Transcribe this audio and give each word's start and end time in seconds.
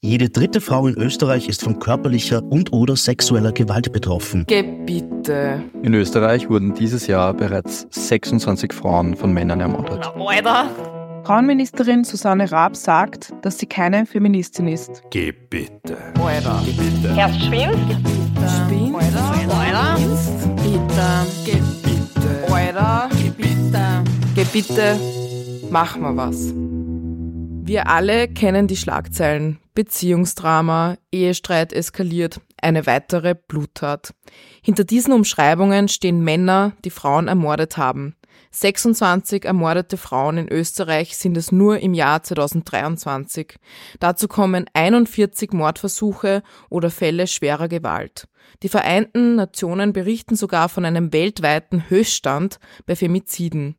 Jede 0.00 0.30
dritte 0.30 0.60
Frau 0.60 0.86
in 0.86 0.94
Österreich 0.94 1.48
ist 1.48 1.64
von 1.64 1.80
körperlicher 1.80 2.40
und/oder 2.44 2.94
sexueller 2.94 3.50
Gewalt 3.50 3.92
betroffen. 3.92 4.44
Gebitte. 4.46 5.64
In 5.82 5.92
Österreich 5.92 6.48
wurden 6.48 6.72
dieses 6.72 7.08
Jahr 7.08 7.34
bereits 7.34 7.84
26 7.90 8.72
Frauen 8.72 9.16
von 9.16 9.32
Männern 9.32 9.58
ermordet. 9.58 10.08
Alter. 10.14 10.70
Frauenministerin 11.24 12.04
Susanne 12.04 12.50
Raab 12.52 12.76
sagt, 12.76 13.34
dass 13.42 13.58
sie 13.58 13.66
keine 13.66 14.06
Feministin 14.06 14.68
ist. 14.68 15.02
Gebitte. 15.10 15.96
Alter. 16.24 16.62
Gebitte. 16.64 17.14
Erst 17.16 17.42
schwimmt, 17.42 17.76
Spinn. 18.46 18.94
Alter. 18.94 19.98
Bitte. 20.62 21.26
Gebitte. 21.44 22.54
Alter. 22.54 23.08
Gebitte. 23.20 24.04
Gebitte. 24.36 24.96
Mach 25.72 25.96
mal 25.96 26.16
was. 26.16 26.54
Wir 27.68 27.86
alle 27.86 28.28
kennen 28.28 28.66
die 28.66 28.78
Schlagzeilen. 28.78 29.58
Beziehungsdrama, 29.74 30.96
Ehestreit 31.12 31.74
eskaliert, 31.74 32.40
eine 32.62 32.86
weitere 32.86 33.34
Bluttat. 33.34 34.14
Hinter 34.62 34.84
diesen 34.84 35.12
Umschreibungen 35.12 35.88
stehen 35.88 36.24
Männer, 36.24 36.72
die 36.86 36.90
Frauen 36.90 37.28
ermordet 37.28 37.76
haben. 37.76 38.16
26 38.52 39.44
ermordete 39.44 39.98
Frauen 39.98 40.38
in 40.38 40.48
Österreich 40.50 41.18
sind 41.18 41.36
es 41.36 41.52
nur 41.52 41.78
im 41.80 41.92
Jahr 41.92 42.22
2023. 42.22 43.56
Dazu 44.00 44.28
kommen 44.28 44.64
41 44.72 45.52
Mordversuche 45.52 46.42
oder 46.70 46.88
Fälle 46.88 47.26
schwerer 47.26 47.68
Gewalt. 47.68 48.28
Die 48.62 48.70
Vereinten 48.70 49.34
Nationen 49.34 49.92
berichten 49.92 50.36
sogar 50.36 50.70
von 50.70 50.86
einem 50.86 51.12
weltweiten 51.12 51.90
Höchststand 51.90 52.58
bei 52.86 52.96
Femiziden. 52.96 53.76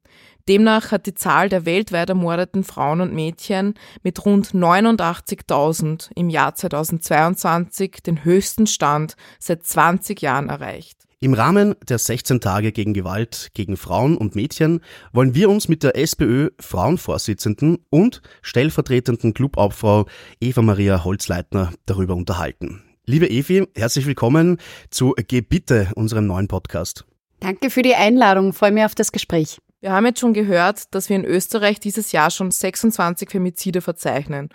Demnach 0.49 0.91
hat 0.91 1.05
die 1.05 1.13
Zahl 1.13 1.47
der 1.47 1.65
weltweit 1.67 2.09
ermordeten 2.09 2.63
Frauen 2.63 3.01
und 3.01 3.13
Mädchen 3.13 3.75
mit 4.01 4.25
rund 4.25 4.47
89.000 4.47 6.09
im 6.15 6.29
Jahr 6.29 6.55
2022 6.55 7.97
den 8.03 8.23
höchsten 8.23 8.65
Stand 8.65 9.15
seit 9.37 9.63
20 9.63 10.19
Jahren 10.23 10.49
erreicht. 10.49 10.97
Im 11.19 11.35
Rahmen 11.35 11.75
der 11.87 11.99
16 11.99 12.41
Tage 12.41 12.71
gegen 12.71 12.95
Gewalt 12.95 13.49
gegen 13.53 13.77
Frauen 13.77 14.17
und 14.17 14.33
Mädchen 14.33 14.79
wollen 15.13 15.35
wir 15.35 15.51
uns 15.51 15.67
mit 15.67 15.83
der 15.83 15.95
SPÖ 15.95 16.49
Frauenvorsitzenden 16.59 17.85
und 17.91 18.23
stellvertretenden 18.41 19.35
Clubobfrau 19.35 20.07
Eva 20.41 20.63
Maria 20.63 21.03
Holzleitner 21.03 21.73
darüber 21.85 22.15
unterhalten. 22.15 22.81
Liebe 23.05 23.29
Evi, 23.29 23.67
herzlich 23.75 24.07
willkommen 24.07 24.57
zu 24.89 25.13
Gebitte, 25.27 25.89
unserem 25.93 26.25
neuen 26.25 26.47
Podcast. 26.47 27.05
Danke 27.39 27.69
für 27.69 27.83
die 27.83 27.93
Einladung, 27.93 28.53
freue 28.53 28.71
mich 28.71 28.85
auf 28.85 28.95
das 28.95 29.11
Gespräch. 29.11 29.59
Wir 29.81 29.91
haben 29.91 30.05
jetzt 30.05 30.19
schon 30.19 30.33
gehört, 30.33 30.93
dass 30.93 31.07
wir 31.09 31.15
in 31.15 31.23
Österreich 31.23 31.79
dieses 31.79 32.11
Jahr 32.11 32.31
schon 32.31 32.51
26 32.51 33.29
Femizide 33.29 33.81
verzeichnen. 33.81 34.49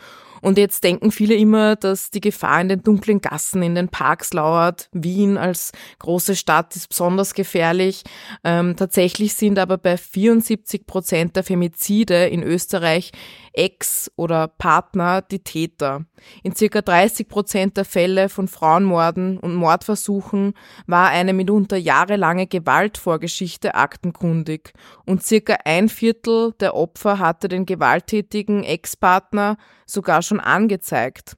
Und 0.44 0.58
jetzt 0.58 0.84
denken 0.84 1.10
viele 1.10 1.36
immer, 1.36 1.74
dass 1.74 2.10
die 2.10 2.20
Gefahr 2.20 2.60
in 2.60 2.68
den 2.68 2.82
dunklen 2.82 3.22
Gassen, 3.22 3.62
in 3.62 3.74
den 3.74 3.88
Parks 3.88 4.34
lauert. 4.34 4.90
Wien 4.92 5.38
als 5.38 5.72
große 6.00 6.36
Stadt 6.36 6.76
ist 6.76 6.90
besonders 6.90 7.32
gefährlich. 7.32 8.02
Ähm, 8.44 8.76
tatsächlich 8.76 9.32
sind 9.32 9.58
aber 9.58 9.78
bei 9.78 9.96
74 9.96 10.86
Prozent 10.86 11.36
der 11.36 11.44
Femizide 11.44 12.26
in 12.26 12.42
Österreich 12.42 13.12
Ex 13.54 14.10
oder 14.16 14.48
Partner 14.48 15.22
die 15.22 15.38
Täter. 15.38 16.04
In 16.42 16.54
circa 16.54 16.82
30 16.82 17.28
Prozent 17.28 17.76
der 17.76 17.84
Fälle 17.84 18.28
von 18.28 18.48
Frauenmorden 18.48 19.38
und 19.38 19.54
Mordversuchen 19.54 20.54
war 20.86 21.08
eine 21.08 21.32
mitunter 21.32 21.76
jahrelange 21.76 22.48
Gewaltvorgeschichte 22.48 23.76
aktenkundig 23.76 24.72
und 25.06 25.22
circa 25.22 25.56
ein 25.64 25.88
Viertel 25.88 26.52
der 26.60 26.74
Opfer 26.74 27.18
hatte 27.18 27.48
den 27.48 27.64
gewalttätigen 27.64 28.64
Ex-Partner 28.64 29.56
sogar 29.86 30.22
schon 30.22 30.40
angezeigt. 30.40 31.36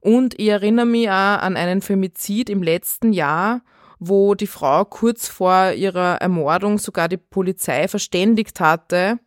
Und 0.00 0.38
ich 0.38 0.48
erinnere 0.48 0.86
mich 0.86 1.08
auch 1.08 1.12
an 1.12 1.56
einen 1.56 1.82
Femizid 1.82 2.50
im 2.50 2.62
letzten 2.62 3.12
Jahr, 3.12 3.62
wo 3.98 4.34
die 4.34 4.46
Frau 4.46 4.84
kurz 4.84 5.28
vor 5.28 5.72
ihrer 5.72 6.16
Ermordung 6.16 6.78
sogar 6.78 7.08
die 7.08 7.16
Polizei 7.16 7.88
verständigt 7.88 8.60
hatte, 8.60 9.18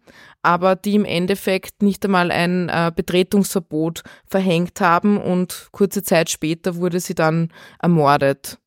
aber 0.41 0.75
die 0.75 0.95
im 0.95 1.05
Endeffekt 1.05 1.83
nicht 1.83 2.03
einmal 2.05 2.31
ein 2.31 2.69
äh, 2.69 2.91
Betretungsverbot 2.95 4.03
verhängt 4.25 4.79
haben 4.79 5.17
und 5.17 5.67
kurze 5.71 6.03
Zeit 6.03 6.29
später 6.29 6.77
wurde 6.77 6.99
sie 6.99 7.15
dann 7.15 7.49
ermordet. 7.79 8.59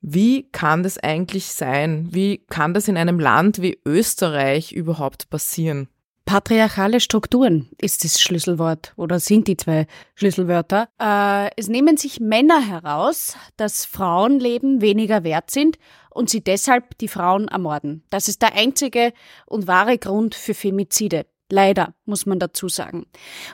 Wie 0.00 0.48
kann 0.50 0.82
das 0.82 0.96
eigentlich 0.98 1.46
sein? 1.46 2.08
Wie 2.10 2.38
kann 2.48 2.72
das 2.72 2.88
in 2.88 2.96
einem 2.96 3.20
Land 3.20 3.60
wie 3.60 3.78
Österreich 3.84 4.72
überhaupt 4.72 5.28
passieren? 5.28 5.88
Patriarchale 6.30 7.00
Strukturen 7.00 7.68
ist 7.80 8.04
das 8.04 8.20
Schlüsselwort 8.20 8.92
oder 8.94 9.18
sind 9.18 9.48
die 9.48 9.56
zwei 9.56 9.88
Schlüsselwörter. 10.14 10.88
Äh, 11.02 11.50
es 11.56 11.66
nehmen 11.66 11.96
sich 11.96 12.20
Männer 12.20 12.64
heraus, 12.64 13.36
dass 13.56 13.84
Frauenleben 13.84 14.80
weniger 14.80 15.24
wert 15.24 15.50
sind 15.50 15.76
und 16.08 16.30
sie 16.30 16.40
deshalb 16.40 16.96
die 16.98 17.08
Frauen 17.08 17.48
ermorden. 17.48 18.04
Das 18.10 18.28
ist 18.28 18.42
der 18.42 18.54
einzige 18.54 19.12
und 19.44 19.66
wahre 19.66 19.98
Grund 19.98 20.36
für 20.36 20.54
Femizide. 20.54 21.26
Leider, 21.50 21.94
muss 22.04 22.26
man 22.26 22.38
dazu 22.38 22.68
sagen. 22.68 23.06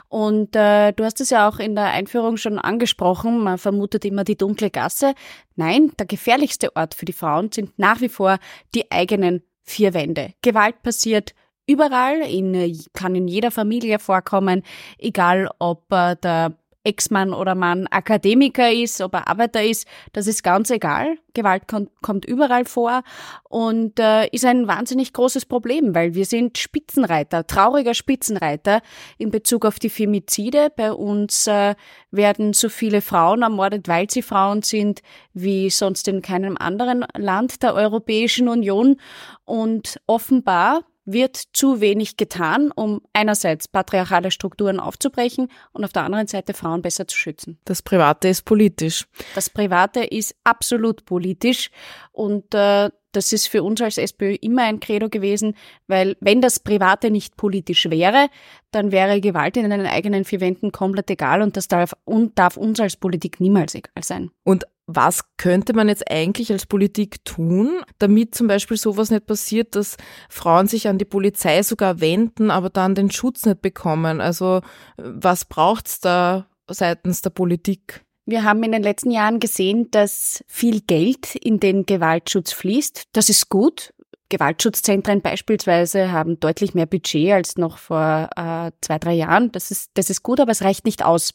Und 0.07 0.55
äh, 0.55 0.91
du 0.91 1.03
hast 1.03 1.19
es 1.19 1.31
ja 1.31 1.49
auch 1.49 1.57
in 1.57 1.73
der 1.73 1.85
Einführung 1.85 2.37
schon 2.37 2.59
angesprochen, 2.59 3.39
man 3.39 3.57
vermutet 3.57 4.05
immer 4.05 4.23
die 4.23 4.37
dunkle 4.37 4.69
Gasse. 4.69 5.15
Nein, 5.55 5.93
der 5.97 6.05
gefährlichste 6.05 6.75
Ort 6.75 6.93
für 6.93 7.05
die 7.05 7.13
Frauen 7.13 7.51
sind 7.51 7.79
nach 7.79 8.01
wie 8.01 8.09
vor 8.09 8.37
die 8.75 8.91
eigenen 8.91 9.41
vier 9.63 9.95
Wände. 9.95 10.35
Gewalt 10.43 10.83
passiert 10.83 11.33
überall, 11.67 12.21
in, 12.21 12.77
kann 12.93 13.15
in 13.15 13.27
jeder 13.27 13.51
Familie 13.51 13.99
vorkommen, 13.99 14.63
egal 14.97 15.49
ob 15.59 15.91
äh, 15.91 16.15
der 16.15 16.57
Ex-Mann 16.87 17.33
oder 17.33 17.53
Mann 17.53 17.85
Akademiker 17.87 18.71
ist, 18.71 19.01
ob 19.01 19.13
er 19.13 19.27
Arbeiter 19.27 19.61
ist, 19.61 19.85
das 20.13 20.25
ist 20.25 20.41
ganz 20.41 20.69
egal. 20.69 21.17
Gewalt 21.33 21.67
kommt, 21.67 21.91
kommt 22.01 22.25
überall 22.25 22.63
vor 22.63 23.03
und 23.43 23.99
äh, 23.99 24.27
ist 24.29 24.45
ein 24.45 24.67
wahnsinnig 24.67 25.11
großes 25.11 25.45
Problem, 25.45 25.93
weil 25.93 26.15
wir 26.15 26.25
sind 26.25 26.57
Spitzenreiter, 26.57 27.45
trauriger 27.45 27.93
Spitzenreiter 27.93 28.81
in 29.17 29.31
Bezug 29.31 29.65
auf 29.65 29.79
die 29.79 29.89
Femizide. 29.89 30.71
Bei 30.75 30.93
uns 30.93 31.45
äh, 31.47 31.75
werden 32.09 32.53
so 32.53 32.69
viele 32.69 33.01
Frauen 33.01 33.41
ermordet, 33.41 33.89
weil 33.89 34.09
sie 34.09 34.21
Frauen 34.21 34.61
sind, 34.61 35.01
wie 35.33 35.69
sonst 35.69 36.07
in 36.07 36.21
keinem 36.21 36.55
anderen 36.57 37.05
Land 37.17 37.63
der 37.63 37.75
Europäischen 37.75 38.47
Union. 38.47 38.95
Und 39.43 39.99
offenbar 40.07 40.83
wird 41.07 41.37
zu 41.53 41.81
wenig 41.81 42.17
getan, 42.17 42.71
um 42.75 43.01
einerseits 43.13 43.67
patriarchale 43.67 44.29
Strukturen 44.29 44.79
aufzubrechen 44.79 45.47
und 45.71 45.85
auf 45.85 45.93
der 45.93 46.03
anderen 46.03 46.27
Seite 46.27 46.53
Frauen 46.53 46.81
besser 46.81 47.07
zu 47.07 47.17
schützen. 47.17 47.57
Das 47.65 47.81
Private 47.81 48.27
ist 48.27 48.43
politisch. 48.43 49.07
Das 49.33 49.49
Private 49.49 50.03
ist 50.03 50.35
absolut 50.43 51.05
politisch 51.05 51.71
und 52.11 52.53
äh, 52.53 52.89
das 53.13 53.33
ist 53.33 53.47
für 53.47 53.63
uns 53.63 53.81
als 53.81 53.97
SPÖ 53.97 54.35
immer 54.41 54.63
ein 54.63 54.79
Credo 54.79 55.09
gewesen, 55.09 55.55
weil 55.87 56.17
wenn 56.19 56.41
das 56.41 56.59
Private 56.59 57.09
nicht 57.09 57.37
politisch 57.37 57.89
wäre, 57.89 58.27
dann 58.71 58.91
wäre 58.91 59.21
Gewalt 59.21 59.57
in 59.57 59.69
den 59.69 59.87
eigenen 59.87 60.25
vier 60.25 60.41
Wänden 60.41 60.71
komplett 60.71 61.09
egal 61.09 61.41
und 61.41 61.57
das 61.57 61.67
darf, 61.67 61.93
und 62.03 62.37
darf 62.37 62.57
uns 62.57 62.79
als 62.79 62.97
Politik 62.97 63.39
niemals 63.39 63.73
egal 63.73 64.03
sein. 64.03 64.29
Und 64.43 64.65
was 64.87 65.21
könnte 65.35 65.73
man 65.73 65.89
jetzt 65.89 66.09
eigentlich 66.09 66.51
als 66.51 66.65
Politik 66.65 67.23
tun, 67.25 67.81
damit 67.99 68.33
zum 68.33 68.47
Beispiel 68.47 68.77
sowas 68.77 69.11
nicht 69.11 69.25
passiert, 69.25 69.75
dass 69.75 69.97
Frauen 70.29 70.67
sich 70.67 70.87
an 70.87 70.97
die 70.97 71.05
Polizei 71.05 71.61
sogar 71.61 71.99
wenden, 71.99 72.49
aber 72.49 72.69
dann 72.69 72.95
den 72.95 73.11
Schutz 73.11 73.45
nicht 73.45 73.61
bekommen? 73.61 74.21
Also 74.21 74.61
was 74.97 75.43
braucht's 75.45 75.99
da 75.99 76.47
seitens 76.69 77.21
der 77.21 77.31
Politik? 77.31 78.05
Wir 78.25 78.43
haben 78.43 78.63
in 78.63 78.73
den 78.73 78.83
letzten 78.83 79.11
Jahren 79.11 79.39
gesehen, 79.39 79.89
dass 79.91 80.43
viel 80.47 80.81
Geld 80.81 81.35
in 81.35 81.59
den 81.59 81.85
Gewaltschutz 81.85 82.51
fließt. 82.51 83.03
Das 83.13 83.29
ist 83.29 83.49
gut. 83.49 83.93
Gewaltschutzzentren 84.29 85.21
beispielsweise 85.21 86.11
haben 86.11 86.39
deutlich 86.39 86.73
mehr 86.73 86.85
Budget 86.85 87.31
als 87.31 87.57
noch 87.57 87.77
vor 87.77 88.29
äh, 88.35 88.71
zwei, 88.81 88.99
drei 88.99 89.13
Jahren. 89.13 89.51
Das 89.53 89.71
ist, 89.71 89.91
das 89.93 90.09
ist 90.09 90.21
gut, 90.21 90.39
aber 90.39 90.51
es 90.51 90.63
reicht 90.63 90.85
nicht 90.85 91.03
aus. 91.05 91.33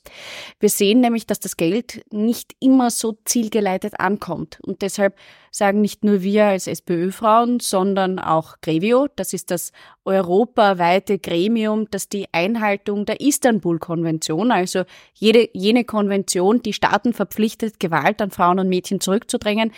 Wir 0.60 0.68
sehen 0.68 1.00
nämlich, 1.00 1.26
dass 1.26 1.40
das 1.40 1.56
Geld 1.56 2.04
nicht 2.12 2.54
immer 2.60 2.90
so 2.90 3.16
zielgeleitet 3.24 3.98
ankommt. 3.98 4.58
Und 4.62 4.82
deshalb 4.82 5.16
sagen 5.50 5.80
nicht 5.80 6.04
nur 6.04 6.22
wir 6.22 6.46
als 6.46 6.66
SPÖ-Frauen, 6.66 7.60
sondern 7.60 8.18
auch 8.18 8.56
Grevio, 8.62 9.08
das 9.16 9.32
ist 9.32 9.50
das 9.50 9.72
europaweite 10.04 11.18
Gremium, 11.18 11.88
das 11.90 12.08
die 12.08 12.26
Einhaltung 12.32 13.04
der 13.04 13.20
Istanbul-Konvention, 13.20 14.50
also 14.50 14.84
jede, 15.14 15.48
jene 15.52 15.84
Konvention, 15.84 16.62
die 16.62 16.72
Staaten 16.72 17.12
verpflichtet, 17.12 17.78
Gewalt 17.80 18.20
an 18.22 18.30
Frauen 18.30 18.58
und 18.58 18.68
Mädchen 18.68 19.00
zurückzudrängen. 19.00 19.72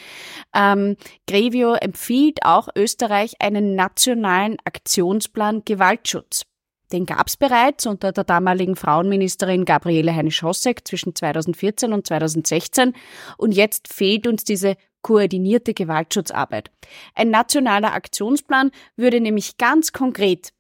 Ähm, 0.55 0.97
Grevio 1.27 1.75
empfiehlt 1.75 2.45
auch 2.45 2.69
Österreich 2.77 3.04
einen 3.41 3.75
nationalen 3.75 4.57
Aktionsplan 4.65 5.63
Gewaltschutz. 5.65 6.43
Den 6.93 7.07
gab 7.07 7.27
es 7.29 7.37
bereits 7.37 7.87
unter 7.87 8.13
der 8.13 8.25
damaligen 8.25 8.77
Frauenministerin 8.77 9.65
Gabriele 9.65 10.15
Heine-Schossek 10.15 10.87
zwischen 10.87 11.15
2014 11.15 11.93
und 11.93 12.07
2016 12.07 12.95
und 13.37 13.53
jetzt 13.53 13.93
fehlt 13.93 14.27
uns 14.27 14.45
diese 14.45 14.77
koordinierte 15.03 15.75
Gewaltschutzarbeit. 15.75 16.71
Ein 17.15 17.31
nationaler 17.31 17.95
Aktionsplan 17.95 18.71
würde 18.97 19.21
nämlich 19.21 19.57
ganz 19.57 19.93
konkret 19.93 20.53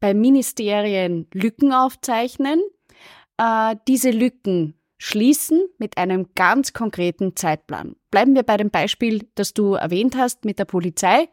bei 0.00 0.14
Ministerien 0.14 1.26
Lücken 1.32 1.72
aufzeichnen, 1.72 2.60
äh, 3.38 3.76
diese 3.88 4.10
Lücken 4.10 4.74
schließen 4.98 5.66
mit 5.78 5.98
einem 5.98 6.28
ganz 6.34 6.72
konkreten 6.72 7.36
Zeitplan. 7.36 7.96
Bleiben 8.10 8.34
wir 8.34 8.42
bei 8.42 8.56
dem 8.56 8.70
Beispiel, 8.70 9.28
das 9.34 9.54
du 9.54 9.74
erwähnt 9.74 10.16
hast 10.16 10.44
mit 10.44 10.58
der 10.58 10.64
Polizei. 10.64 11.28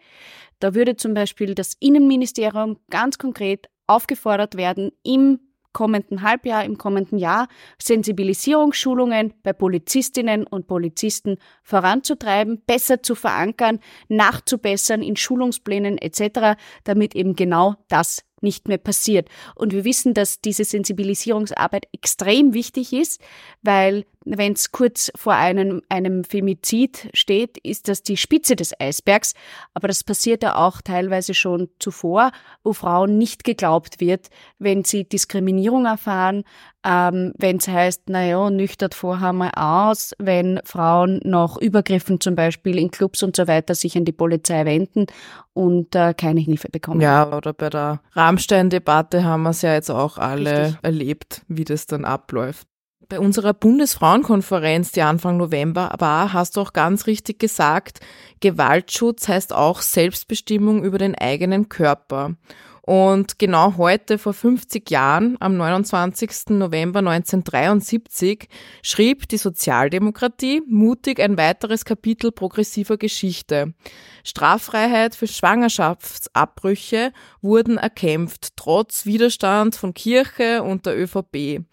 Da 0.59 0.73
würde 0.73 0.95
zum 0.95 1.13
Beispiel 1.13 1.55
das 1.55 1.73
Innenministerium 1.79 2.77
ganz 2.89 3.17
konkret 3.17 3.69
aufgefordert 3.87 4.55
werden, 4.55 4.91
im 5.03 5.39
kommenden 5.73 6.21
Halbjahr, 6.21 6.63
im 6.63 6.77
kommenden 6.77 7.17
Jahr 7.17 7.47
Sensibilisierungsschulungen 7.81 9.33
bei 9.43 9.53
Polizistinnen 9.53 10.45
und 10.45 10.67
Polizisten 10.67 11.37
voranzutreiben, 11.63 12.61
besser 12.65 13.01
zu 13.01 13.15
verankern, 13.15 13.79
nachzubessern 14.07 15.01
in 15.01 15.15
Schulungsplänen 15.15 15.97
etc., 15.97 16.59
damit 16.83 17.15
eben 17.15 17.35
genau 17.35 17.75
das 17.89 18.23
nicht 18.43 18.67
mehr 18.67 18.77
passiert. 18.77 19.29
Und 19.55 19.73
wir 19.73 19.85
wissen, 19.85 20.13
dass 20.13 20.41
diese 20.41 20.65
Sensibilisierungsarbeit 20.65 21.87
extrem 21.91 22.53
wichtig 22.53 22.93
ist, 22.93 23.21
weil 23.61 24.05
wenn 24.25 24.53
es 24.53 24.71
kurz 24.71 25.11
vor 25.15 25.33
einem, 25.33 25.81
einem 25.89 26.23
Femizid 26.23 27.09
steht, 27.13 27.57
ist 27.57 27.87
das 27.87 28.03
die 28.03 28.17
Spitze 28.17 28.55
des 28.55 28.79
Eisbergs. 28.79 29.33
Aber 29.73 29.87
das 29.87 30.03
passiert 30.03 30.43
ja 30.43 30.55
auch 30.55 30.81
teilweise 30.81 31.33
schon 31.33 31.69
zuvor, 31.79 32.31
wo 32.63 32.73
Frauen 32.73 33.17
nicht 33.17 33.43
geglaubt 33.43 33.99
wird, 33.99 34.29
wenn 34.59 34.83
sie 34.83 35.03
Diskriminierung 35.03 35.85
erfahren, 35.85 36.43
ähm, 36.85 37.33
wenn 37.37 37.57
es 37.57 37.67
heißt, 37.67 38.09
naja, 38.09 38.49
nüchtert 38.49 38.93
vorher 38.93 39.33
mal 39.33 39.51
aus, 39.55 40.13
wenn 40.19 40.59
Frauen 40.65 41.21
nach 41.23 41.57
Übergriffen 41.57 42.19
zum 42.19 42.35
Beispiel 42.35 42.77
in 42.77 42.91
Clubs 42.91 43.23
und 43.23 43.35
so 43.35 43.47
weiter 43.47 43.75
sich 43.75 43.97
an 43.97 44.05
die 44.05 44.11
Polizei 44.11 44.65
wenden 44.65 45.07
und 45.53 45.95
äh, 45.95 46.13
keine 46.13 46.41
Hilfe 46.41 46.69
bekommen. 46.69 47.01
Ja, 47.01 47.35
oder 47.35 47.53
bei 47.53 47.69
der 47.69 48.01
Rammstein-Debatte 48.13 49.23
haben 49.23 49.43
wir 49.43 49.51
es 49.51 49.61
ja 49.61 49.73
jetzt 49.73 49.89
auch 49.89 50.17
alle 50.17 50.65
Richtig. 50.65 50.79
erlebt, 50.81 51.41
wie 51.47 51.63
das 51.63 51.85
dann 51.85 52.05
abläuft. 52.05 52.67
Bei 53.09 53.19
unserer 53.19 53.53
Bundesfrauenkonferenz, 53.53 54.91
die 54.91 55.01
Anfang 55.01 55.37
November 55.37 55.93
war, 55.99 56.33
hast 56.33 56.57
du 56.57 56.61
auch 56.61 56.73
ganz 56.73 57.05
richtig 57.05 57.37
gesagt, 57.37 57.99
Gewaltschutz 58.39 59.27
heißt 59.27 59.53
auch 59.53 59.81
Selbstbestimmung 59.81 60.83
über 60.83 60.97
den 60.97 61.13
eigenen 61.15 61.69
Körper. 61.69 62.35
Und 62.85 63.39
genau 63.39 63.77
heute, 63.77 64.17
vor 64.17 64.33
50 64.33 64.91
Jahren, 64.91 65.37
am 65.39 65.55
29. 65.55 66.49
November 66.49 66.99
1973, 66.99 68.49
schrieb 68.81 69.29
die 69.29 69.37
Sozialdemokratie 69.37 70.61
mutig 70.67 71.21
ein 71.21 71.37
weiteres 71.37 71.85
Kapitel 71.85 72.33
progressiver 72.33 72.97
Geschichte. 72.97 73.73
Straffreiheit 74.25 75.15
für 75.15 75.27
Schwangerschaftsabbrüche 75.27 77.13
wurden 77.41 77.77
erkämpft, 77.77 78.49
trotz 78.57 79.05
Widerstand 79.05 79.77
von 79.77 79.93
Kirche 79.93 80.61
und 80.61 80.85
der 80.85 81.01
ÖVP. 81.01 81.63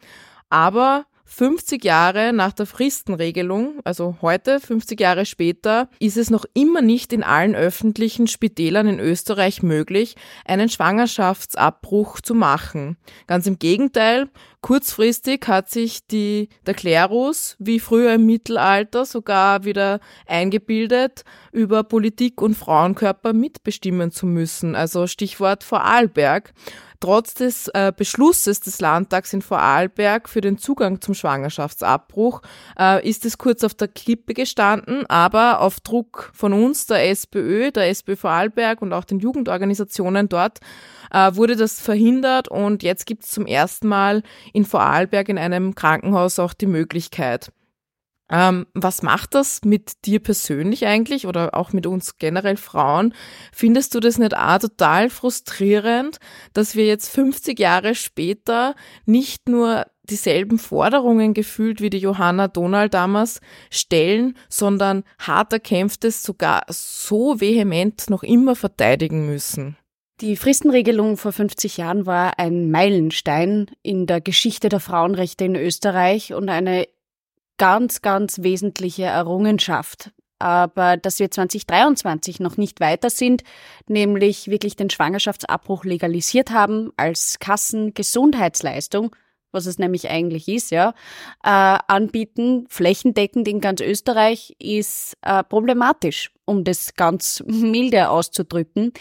Aber 0.49 1.07
50 1.33 1.85
Jahre 1.85 2.33
nach 2.33 2.53
der 2.53 2.67
Fristenregelung, 2.67 3.79
also 3.85 4.17
heute, 4.21 4.59
50 4.59 4.99
Jahre 5.01 5.25
später, 5.25 5.89
ist 6.01 6.17
es 6.17 6.29
noch 6.29 6.45
immer 6.55 6.83
nicht 6.83 7.13
in 7.13 7.23
allen 7.23 7.55
öffentlichen 7.55 8.27
Spitälern 8.27 8.89
in 8.89 8.99
Österreich 8.99 9.63
möglich, 9.63 10.17
einen 10.45 10.69
Schwangerschaftsabbruch 10.69 12.21
zu 12.21 12.35
machen. 12.35 12.97
Ganz 13.29 13.47
im 13.47 13.61
Gegenteil, 13.61 14.29
kurzfristig 14.61 15.47
hat 15.47 15.71
sich 15.71 16.07
die, 16.07 16.49
der 16.67 16.75
Klerus, 16.75 17.57
wie 17.59 17.81
früher 17.81 18.15
im 18.15 18.27
Mittelalter, 18.27 19.05
sogar 19.05 19.65
wieder 19.65 20.01
eingebildet, 20.27 21.25
über 21.53 21.83
Politik 21.85 22.43
und 22.43 22.55
Frauenkörper 22.55 23.33
mitbestimmen 23.33 24.11
zu 24.11 24.27
müssen. 24.27 24.75
Also 24.75 25.07
Stichwort 25.07 25.65
Vorarlberg. 25.65 26.53
Trotz 27.01 27.33
des 27.33 27.69
äh, 27.69 27.95
Beschlusses 27.97 28.61
des 28.61 28.79
Landtags 28.79 29.33
in 29.33 29.41
Vorarlberg 29.41 30.29
für 30.29 30.43
den 30.43 30.59
Zugang 30.59 31.01
zum 31.01 31.15
Schwangerschaftsabbruch 31.15 32.43
äh, 32.79 33.09
ist 33.09 33.25
es 33.25 33.39
kurz 33.39 33.65
auf 33.65 33.73
der 33.73 33.89
Kippe 33.89 34.35
gestanden, 34.35 35.07
aber 35.07 35.61
auf 35.61 35.81
Druck 35.81 36.31
von 36.35 36.53
uns, 36.53 36.87
der 36.87 37.09
SPÖ, 37.09 37.71
der 37.71 37.89
SPÖ 37.89 38.17
Vorarlberg 38.17 38.83
und 38.83 38.93
auch 38.93 39.05
den 39.05 39.19
Jugendorganisationen 39.19 40.29
dort, 40.29 40.61
äh, 41.11 41.35
wurde 41.35 41.57
das 41.57 41.81
verhindert 41.81 42.49
und 42.49 42.83
jetzt 42.83 43.07
gibt 43.07 43.25
es 43.25 43.31
zum 43.31 43.47
ersten 43.47 43.89
Mal 43.89 44.23
in 44.53 44.65
Vorarlberg 44.65 45.29
in 45.29 45.39
einem 45.39 45.75
Krankenhaus 45.75 46.39
auch 46.39 46.55
die 46.55 46.67
Möglichkeit. 46.67 47.53
Ähm, 48.31 48.67
was 48.75 49.03
macht 49.03 49.35
das 49.35 49.63
mit 49.65 50.05
dir 50.05 50.21
persönlich 50.21 50.87
eigentlich 50.87 51.27
oder 51.27 51.55
auch 51.55 51.73
mit 51.73 51.87
uns 51.87 52.17
generell 52.19 52.57
Frauen? 52.57 53.13
Findest 53.53 53.95
du 53.95 54.01
das 54.01 54.19
nicht 54.19 54.37
auch 54.37 54.59
total 54.59 55.11
frustrierend, 55.11 56.19
dass 56.53 56.77
wir 56.77 56.87
jetzt 56.87 57.09
50 57.09 57.59
Jahre 57.59 57.97
später 57.97 58.77
nicht 59.05 59.49
nur 59.49 59.85
dieselben 60.05 60.59
Forderungen 60.59 61.35
gefühlt 61.35 61.81
wie 61.81 61.91
die 61.91 61.99
Johanna 61.99 62.49
Donald 62.49 62.95
damals 62.95 63.41
stellen, 63.71 64.37
sondern 64.49 65.05
hart 65.19 65.53
erkämpftes 65.53 66.23
sogar 66.23 66.63
so 66.69 67.41
vehement 67.41 68.11
noch 68.11 68.23
immer 68.23 68.55
verteidigen 68.55 69.27
müssen? 69.27 69.77
Die 70.21 70.37
Fristenregelung 70.37 71.17
vor 71.17 71.33
50 71.33 71.79
Jahren 71.79 72.05
war 72.05 72.39
ein 72.39 72.71
Meilenstein 72.71 73.71
in 73.83 74.07
der 74.07 74.21
Geschichte 74.21 74.69
der 74.69 74.81
Frauenrechte 74.81 75.45
in 75.45 75.57
Österreich 75.57 76.35
und 76.35 76.51
eine 76.51 76.87
ganz, 77.57 78.03
ganz 78.03 78.43
wesentliche 78.43 79.05
Errungenschaft. 79.05 80.11
Aber 80.39 80.99
dass 80.99 81.21
wir 81.21 81.31
2023 81.31 82.39
noch 82.39 82.59
nicht 82.59 82.81
weiter 82.81 83.09
sind, 83.09 83.45
nämlich 83.87 84.49
wirklich 84.49 84.77
den 84.77 84.91
Schwangerschaftsabbruch 84.91 85.85
legalisiert 85.85 86.51
haben 86.51 86.93
als 86.99 87.39
Kassengesundheitsleistung, 87.39 89.17
was 89.53 89.67
es 89.67 89.79
nämlich 89.79 90.09
eigentlich 90.11 90.49
ist, 90.49 90.71
ja, 90.71 90.95
äh, 91.45 91.79
anbieten, 91.87 92.67
flächendeckend 92.69 93.49
in 93.49 93.61
ganz 93.61 93.81
Österreich, 93.81 94.55
ist 94.59 95.17
äh, 95.23 95.43
problematisch, 95.45 96.33
um 96.45 96.65
das 96.65 96.95
ganz 96.95 97.43
milde 97.47 98.11
auszudrücken. 98.11 98.93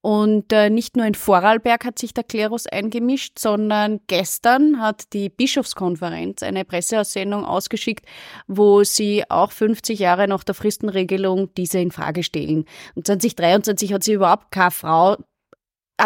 Und 0.00 0.52
äh, 0.52 0.70
nicht 0.70 0.96
nur 0.96 1.06
in 1.06 1.14
Vorarlberg 1.14 1.84
hat 1.84 1.98
sich 1.98 2.14
der 2.14 2.24
Klerus 2.24 2.66
eingemischt, 2.66 3.38
sondern 3.38 4.00
gestern 4.06 4.80
hat 4.80 5.12
die 5.12 5.28
Bischofskonferenz 5.28 6.42
eine 6.42 6.64
Presseaussendung 6.64 7.44
ausgeschickt, 7.44 8.06
wo 8.46 8.84
sie 8.84 9.24
auch 9.28 9.52
50 9.52 9.98
Jahre 9.98 10.28
nach 10.28 10.44
der 10.44 10.54
Fristenregelung 10.54 11.54
diese 11.54 11.78
in 11.78 11.90
Frage 11.90 12.22
stellen. 12.22 12.64
Und 12.94 13.06
2023 13.06 13.92
hat 13.92 14.02
sie 14.02 14.14
überhaupt 14.14 14.50
keine 14.50 14.70
Frau 14.70 15.16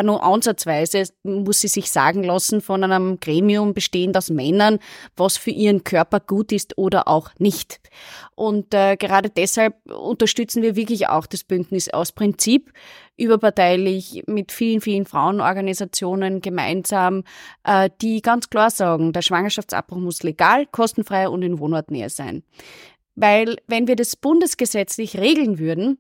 nur 0.03 0.23
ansatzweise 0.23 1.05
muss 1.23 1.61
sie 1.61 1.69
sich 1.69 1.91
sagen 1.91 2.23
lassen 2.23 2.61
von 2.61 2.85
einem 2.85 3.19
Gremium 3.19 3.73
bestehend 3.73 4.17
aus 4.17 4.31
Männern, 4.31 4.79
was 5.17 5.37
für 5.37 5.51
ihren 5.51 5.85
Körper 5.85 6.21
gut 6.21 6.53
ist 6.53 6.77
oder 6.77 7.09
auch 7.09 7.31
nicht. 7.39 7.81
Und 8.35 8.75
äh, 8.75 8.97
gerade 8.97 9.31
deshalb 9.31 9.75
unterstützen 9.91 10.63
wir 10.63 10.77
wirklich 10.77 11.09
auch 11.09 11.27
das 11.27 11.45
Bündnis 11.45 11.89
aus 11.89 12.13
Prinzip 12.13 12.73
überparteilich 13.17 14.23
mit 14.27 14.53
vielen, 14.53 14.81
vielen 14.81 15.07
Frauenorganisationen 15.07 16.43
gemeinsam, 16.43 17.25
äh, 17.65 17.89
die 18.03 18.21
ganz 18.21 18.51
klar 18.51 18.71
sagen, 18.71 19.13
der 19.13 19.23
Schwangerschaftsabbruch 19.23 19.99
muss 19.99 20.23
legal, 20.23 20.67
kostenfrei 20.67 21.29
und 21.29 21.43
in 21.43 21.59
Wohnortnähe 21.59 22.11
sein. 22.11 22.43
Weil 23.15 23.57
wenn 23.67 23.87
wir 23.87 23.97
das 23.97 24.15
bundesgesetzlich 24.17 25.17
regeln 25.17 25.59
würden, 25.59 25.99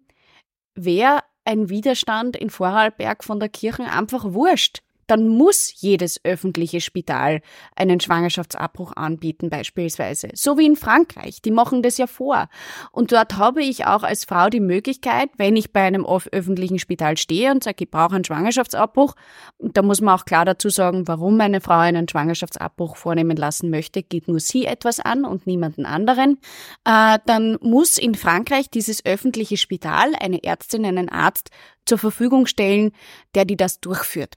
wäre 0.74 1.20
ein 1.46 1.68
Widerstand 1.68 2.36
in 2.36 2.50
Vorarlberg 2.50 3.24
von 3.24 3.40
der 3.40 3.48
Kirche 3.48 3.84
einfach 3.84 4.24
wurscht 4.32 4.82
dann 5.06 5.28
muss 5.28 5.72
jedes 5.80 6.24
öffentliche 6.24 6.80
Spital 6.80 7.40
einen 7.74 8.00
Schwangerschaftsabbruch 8.00 8.92
anbieten 8.96 9.50
beispielsweise. 9.50 10.28
So 10.34 10.58
wie 10.58 10.66
in 10.66 10.76
Frankreich. 10.76 11.42
Die 11.42 11.50
machen 11.50 11.82
das 11.82 11.98
ja 11.98 12.06
vor. 12.06 12.48
Und 12.92 13.12
dort 13.12 13.36
habe 13.36 13.62
ich 13.62 13.86
auch 13.86 14.02
als 14.02 14.24
Frau 14.24 14.48
die 14.48 14.60
Möglichkeit, 14.60 15.30
wenn 15.36 15.56
ich 15.56 15.72
bei 15.72 15.82
einem 15.82 16.06
öffentlichen 16.06 16.78
Spital 16.78 17.16
stehe 17.16 17.50
und 17.50 17.64
sage, 17.64 17.84
ich 17.84 17.90
brauche 17.90 18.14
einen 18.14 18.24
Schwangerschaftsabbruch, 18.24 19.14
und 19.58 19.76
da 19.76 19.82
muss 19.82 20.00
man 20.00 20.14
auch 20.14 20.24
klar 20.24 20.44
dazu 20.44 20.68
sagen, 20.68 21.06
warum 21.08 21.40
eine 21.40 21.60
Frau 21.60 21.78
einen 21.78 22.08
Schwangerschaftsabbruch 22.08 22.96
vornehmen 22.96 23.36
lassen 23.36 23.70
möchte, 23.70 24.02
geht 24.02 24.28
nur 24.28 24.40
sie 24.40 24.66
etwas 24.66 25.00
an 25.00 25.24
und 25.24 25.46
niemanden 25.46 25.86
anderen, 25.86 26.38
äh, 26.84 27.18
dann 27.26 27.58
muss 27.60 27.98
in 27.98 28.14
Frankreich 28.14 28.70
dieses 28.70 29.04
öffentliche 29.04 29.56
Spital 29.56 30.14
eine 30.18 30.42
Ärztin, 30.42 30.84
einen 30.84 31.08
Arzt 31.08 31.50
zur 31.86 31.98
Verfügung 31.98 32.46
stellen, 32.46 32.92
der 33.34 33.44
die 33.44 33.56
das 33.56 33.80
durchführt. 33.80 34.34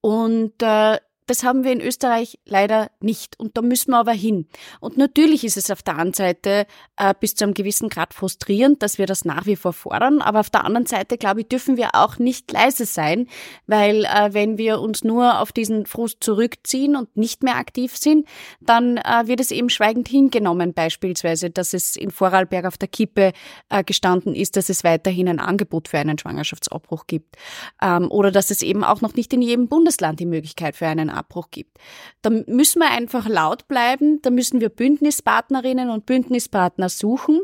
Und 0.00 0.54
äh, 0.62 0.98
das 1.26 1.42
haben 1.42 1.64
wir 1.64 1.72
in 1.72 1.80
Österreich 1.80 2.38
leider 2.44 2.90
nicht. 3.00 3.38
Und 3.38 3.56
da 3.56 3.62
müssen 3.62 3.90
wir 3.90 3.98
aber 3.98 4.12
hin. 4.12 4.46
Und 4.80 4.96
natürlich 4.96 5.44
ist 5.44 5.56
es 5.56 5.70
auf 5.70 5.82
der 5.82 5.96
einen 5.96 6.12
Seite 6.12 6.66
äh, 6.96 7.14
bis 7.18 7.34
zu 7.34 7.44
einem 7.44 7.54
gewissen 7.54 7.88
Grad 7.88 8.14
frustrierend, 8.14 8.82
dass 8.82 8.98
wir 8.98 9.06
das 9.06 9.24
nach 9.24 9.46
wie 9.46 9.56
vor 9.56 9.72
fordern, 9.72 10.20
aber 10.20 10.40
auf 10.40 10.50
der 10.50 10.64
anderen 10.64 10.86
Seite, 10.86 11.18
glaube 11.18 11.40
ich, 11.40 11.48
dürfen 11.48 11.76
wir 11.76 11.90
auch 11.94 12.18
nicht 12.18 12.50
leise 12.52 12.86
sein, 12.86 13.28
weil 13.66 14.04
äh, 14.04 14.32
wenn 14.32 14.58
wir 14.58 14.80
uns 14.80 15.04
nur 15.04 15.40
auf 15.40 15.52
diesen 15.52 15.86
Frust 15.86 16.18
zurückziehen 16.22 16.96
und 16.96 17.16
nicht 17.16 17.42
mehr 17.42 17.56
aktiv 17.56 17.96
sind, 17.96 18.26
dann 18.60 18.96
äh, 18.96 19.26
wird 19.26 19.40
es 19.40 19.50
eben 19.50 19.70
schweigend 19.70 20.08
hingenommen, 20.08 20.74
beispielsweise, 20.74 21.50
dass 21.50 21.74
es 21.74 21.96
in 21.96 22.10
Vorarlberg 22.10 22.64
auf 22.64 22.78
der 22.78 22.88
Kippe 22.88 23.32
äh, 23.68 23.84
gestanden 23.84 24.34
ist, 24.34 24.56
dass 24.56 24.68
es 24.68 24.84
weiterhin 24.84 25.28
ein 25.28 25.40
Angebot 25.40 25.88
für 25.88 25.98
einen 25.98 26.18
Schwangerschaftsabbruch 26.18 27.06
gibt. 27.06 27.36
Ähm, 27.82 28.10
oder 28.10 28.30
dass 28.30 28.50
es 28.50 28.62
eben 28.62 28.84
auch 28.84 29.00
noch 29.00 29.14
nicht 29.14 29.32
in 29.32 29.42
jedem 29.42 29.68
Bundesland 29.68 30.20
die 30.20 30.26
Möglichkeit 30.26 30.76
für 30.76 30.86
einen 30.86 31.10
Schwangerschaftsabbruch 31.16 31.50
gibt. 31.50 31.78
Da 32.22 32.30
müssen 32.30 32.80
wir 32.80 32.90
einfach 32.90 33.28
laut 33.28 33.68
bleiben, 33.68 34.20
da 34.22 34.30
müssen 34.30 34.60
wir 34.60 34.68
Bündnispartnerinnen 34.68 35.90
und 35.90 36.06
Bündnispartner 36.06 36.88
suchen. 36.88 37.40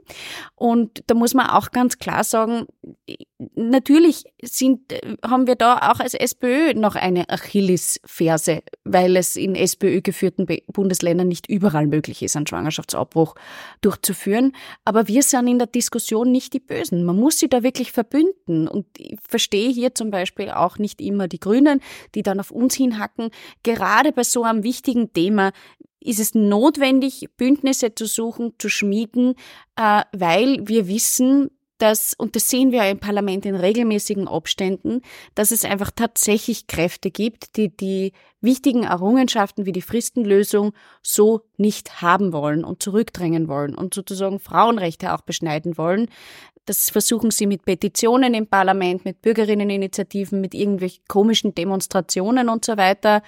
Und 0.55 1.02
da 1.07 1.14
muss 1.14 1.35
man 1.35 1.49
auch 1.49 1.71
ganz 1.71 1.99
klar 1.99 2.25
sagen, 2.25 2.67
natürlich 3.55 4.25
sind, 4.43 4.93
haben 5.25 5.47
wir 5.47 5.57
da 5.57 5.91
auch 5.91 6.00
als 6.00 6.14
SPÖ 6.14 6.75
noch 6.75 6.95
eine 6.95 7.29
Achillesferse, 7.29 8.62
weil 8.85 9.17
es 9.17 9.37
in 9.37 9.55
SPÖ 9.55 10.00
geführten 10.00 10.47
Bundesländern 10.69 11.29
nicht 11.29 11.49
überall 11.49 11.87
möglich 11.87 12.23
ist, 12.23 12.37
einen 12.37 12.47
Schwangerschaftsabbruch 12.47 13.35
durchzuführen. 13.81 14.52
Aber 14.85 15.09
wir 15.09 15.23
sind 15.23 15.49
in 15.49 15.59
der 15.59 15.67
Diskussion 15.67 16.31
nicht 16.31 16.52
die 16.52 16.61
Bösen. 16.61 17.05
Man 17.05 17.17
muss 17.17 17.38
sie 17.38 17.49
da 17.49 17.62
wirklich 17.62 17.93
verbünden. 17.93 18.69
Und 18.69 18.87
ich 18.99 19.19
verstehe 19.26 19.71
hier 19.71 19.95
zum 19.95 20.11
Beispiel 20.11 20.50
auch 20.50 20.79
nicht 20.79 21.00
immer 21.00 21.29
die 21.29 21.41
Grünen, 21.41 21.81
die 22.14 22.23
dann 22.23 22.41
auf 22.41 22.50
uns 22.50 22.75
hinhacken. 22.75 23.31
Gerade 23.62 24.12
bei 24.12 24.25
so 24.25 24.42
einem 24.42 24.62
wichtigen 24.62 25.12
Thema 25.12 25.52
ist 26.00 26.21
es 26.21 26.35
notwendig, 26.35 27.28
Bündnisse 27.37 27.95
zu 27.95 28.07
suchen, 28.07 28.54
zu 28.59 28.69
schmieden, 28.69 29.35
äh, 29.76 30.02
weil 30.12 30.66
wir 30.66 30.88
wissen, 30.88 31.50
dass, 31.83 32.14
und 32.14 32.37
das 32.37 32.49
sehen 32.49 32.71
wir 32.71 32.88
im 32.88 33.00
Parlament 33.00 33.45
in 33.45 33.57
regelmäßigen 33.57 34.28
Abständen, 34.28 35.02
dass 35.35 35.50
es 35.50 35.64
einfach 35.64 35.90
tatsächlich 35.90 36.69
Kräfte 36.69 37.11
gibt, 37.11 37.57
die 37.57 37.76
die 37.76 38.12
wichtigen 38.40 38.85
Errungenschaften 38.85 39.66
wie 39.66 39.73
die 39.73 39.83
Fristenlösung 39.83 40.75
so 41.02 41.42
nicht 41.57 42.00
haben 42.00 42.33
wollen 42.33 42.62
und 42.62 42.85
zurückdrängen 42.85 43.49
wollen 43.49 43.75
und 43.75 43.95
sozusagen 43.95 44.38
Frauenrechte 44.38 45.12
auch 45.12 45.23
beschneiden 45.23 45.76
wollen. 45.76 46.09
Das 46.64 46.90
versuchen 46.90 47.31
sie 47.31 47.47
mit 47.47 47.64
Petitionen 47.64 48.35
im 48.35 48.47
Parlament, 48.47 49.04
mit 49.04 49.21
Bürgerinneninitiativen, 49.23 50.40
mit 50.40 50.54
irgendwelchen 50.54 51.02
komischen 51.09 51.54
Demonstrationen 51.54 52.49
und 52.49 52.64
so 52.64 52.76
weiter. 52.76 53.23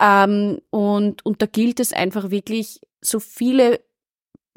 Ähm, 0.00 0.60
und, 0.70 1.24
und 1.26 1.42
da 1.42 1.46
gilt 1.46 1.80
es 1.80 1.92
einfach 1.92 2.30
wirklich, 2.30 2.80
so 3.00 3.20
viele 3.20 3.80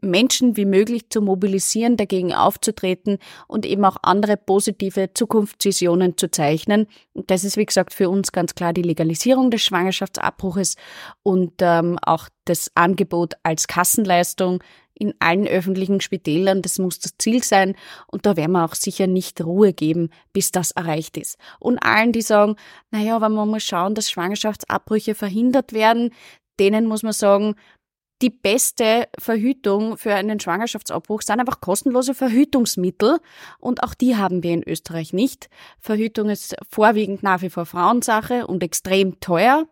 Menschen 0.01 0.57
wie 0.57 0.65
möglich 0.65 1.09
zu 1.09 1.21
mobilisieren, 1.21 1.95
dagegen 1.95 2.33
aufzutreten 2.33 3.19
und 3.47 3.65
eben 3.65 3.85
auch 3.85 3.97
andere 4.01 4.35
positive 4.35 5.13
Zukunftsvisionen 5.13 6.17
zu 6.17 6.29
zeichnen. 6.29 6.87
Und 7.13 7.29
das 7.29 7.43
ist, 7.43 7.57
wie 7.57 7.65
gesagt, 7.65 7.93
für 7.93 8.09
uns 8.09 8.31
ganz 8.31 8.55
klar 8.55 8.73
die 8.73 8.81
Legalisierung 8.81 9.51
des 9.51 9.61
Schwangerschaftsabbruches 9.61 10.75
und 11.23 11.53
ähm, 11.61 11.99
auch 12.01 12.27
das 12.45 12.71
Angebot 12.75 13.35
als 13.43 13.67
Kassenleistung 13.67 14.63
in 15.01 15.15
allen 15.19 15.47
öffentlichen 15.47 15.99
Spitälern. 15.99 16.61
Das 16.61 16.77
muss 16.77 16.99
das 16.99 17.17
Ziel 17.17 17.43
sein. 17.43 17.75
Und 18.07 18.27
da 18.27 18.37
werden 18.37 18.51
wir 18.51 18.63
auch 18.63 18.75
sicher 18.75 19.07
nicht 19.07 19.41
Ruhe 19.41 19.73
geben, 19.73 20.11
bis 20.31 20.51
das 20.51 20.71
erreicht 20.71 21.17
ist. 21.17 21.37
Und 21.59 21.79
allen, 21.79 22.11
die 22.11 22.21
sagen, 22.21 22.55
naja, 22.91 23.15
aber 23.15 23.29
man 23.29 23.49
muss 23.49 23.63
schauen, 23.63 23.95
dass 23.95 24.11
Schwangerschaftsabbrüche 24.11 25.15
verhindert 25.15 25.73
werden, 25.73 26.13
denen 26.59 26.85
muss 26.85 27.01
man 27.01 27.13
sagen, 27.13 27.55
die 28.21 28.29
beste 28.29 29.07
Verhütung 29.17 29.97
für 29.97 30.13
einen 30.13 30.39
Schwangerschaftsabbruch 30.39 31.23
sind 31.23 31.39
einfach 31.39 31.59
kostenlose 31.59 32.13
Verhütungsmittel 32.13 33.17
und 33.57 33.81
auch 33.81 33.95
die 33.95 34.15
haben 34.15 34.43
wir 34.43 34.53
in 34.53 34.67
Österreich 34.67 35.11
nicht. 35.11 35.49
Verhütung 35.79 36.29
ist 36.29 36.55
vorwiegend 36.69 37.23
nach 37.23 37.41
wie 37.41 37.49
vor 37.49 37.65
Frauensache 37.65 38.45
und 38.45 38.61
extrem 38.61 39.19
teuer. 39.21 39.65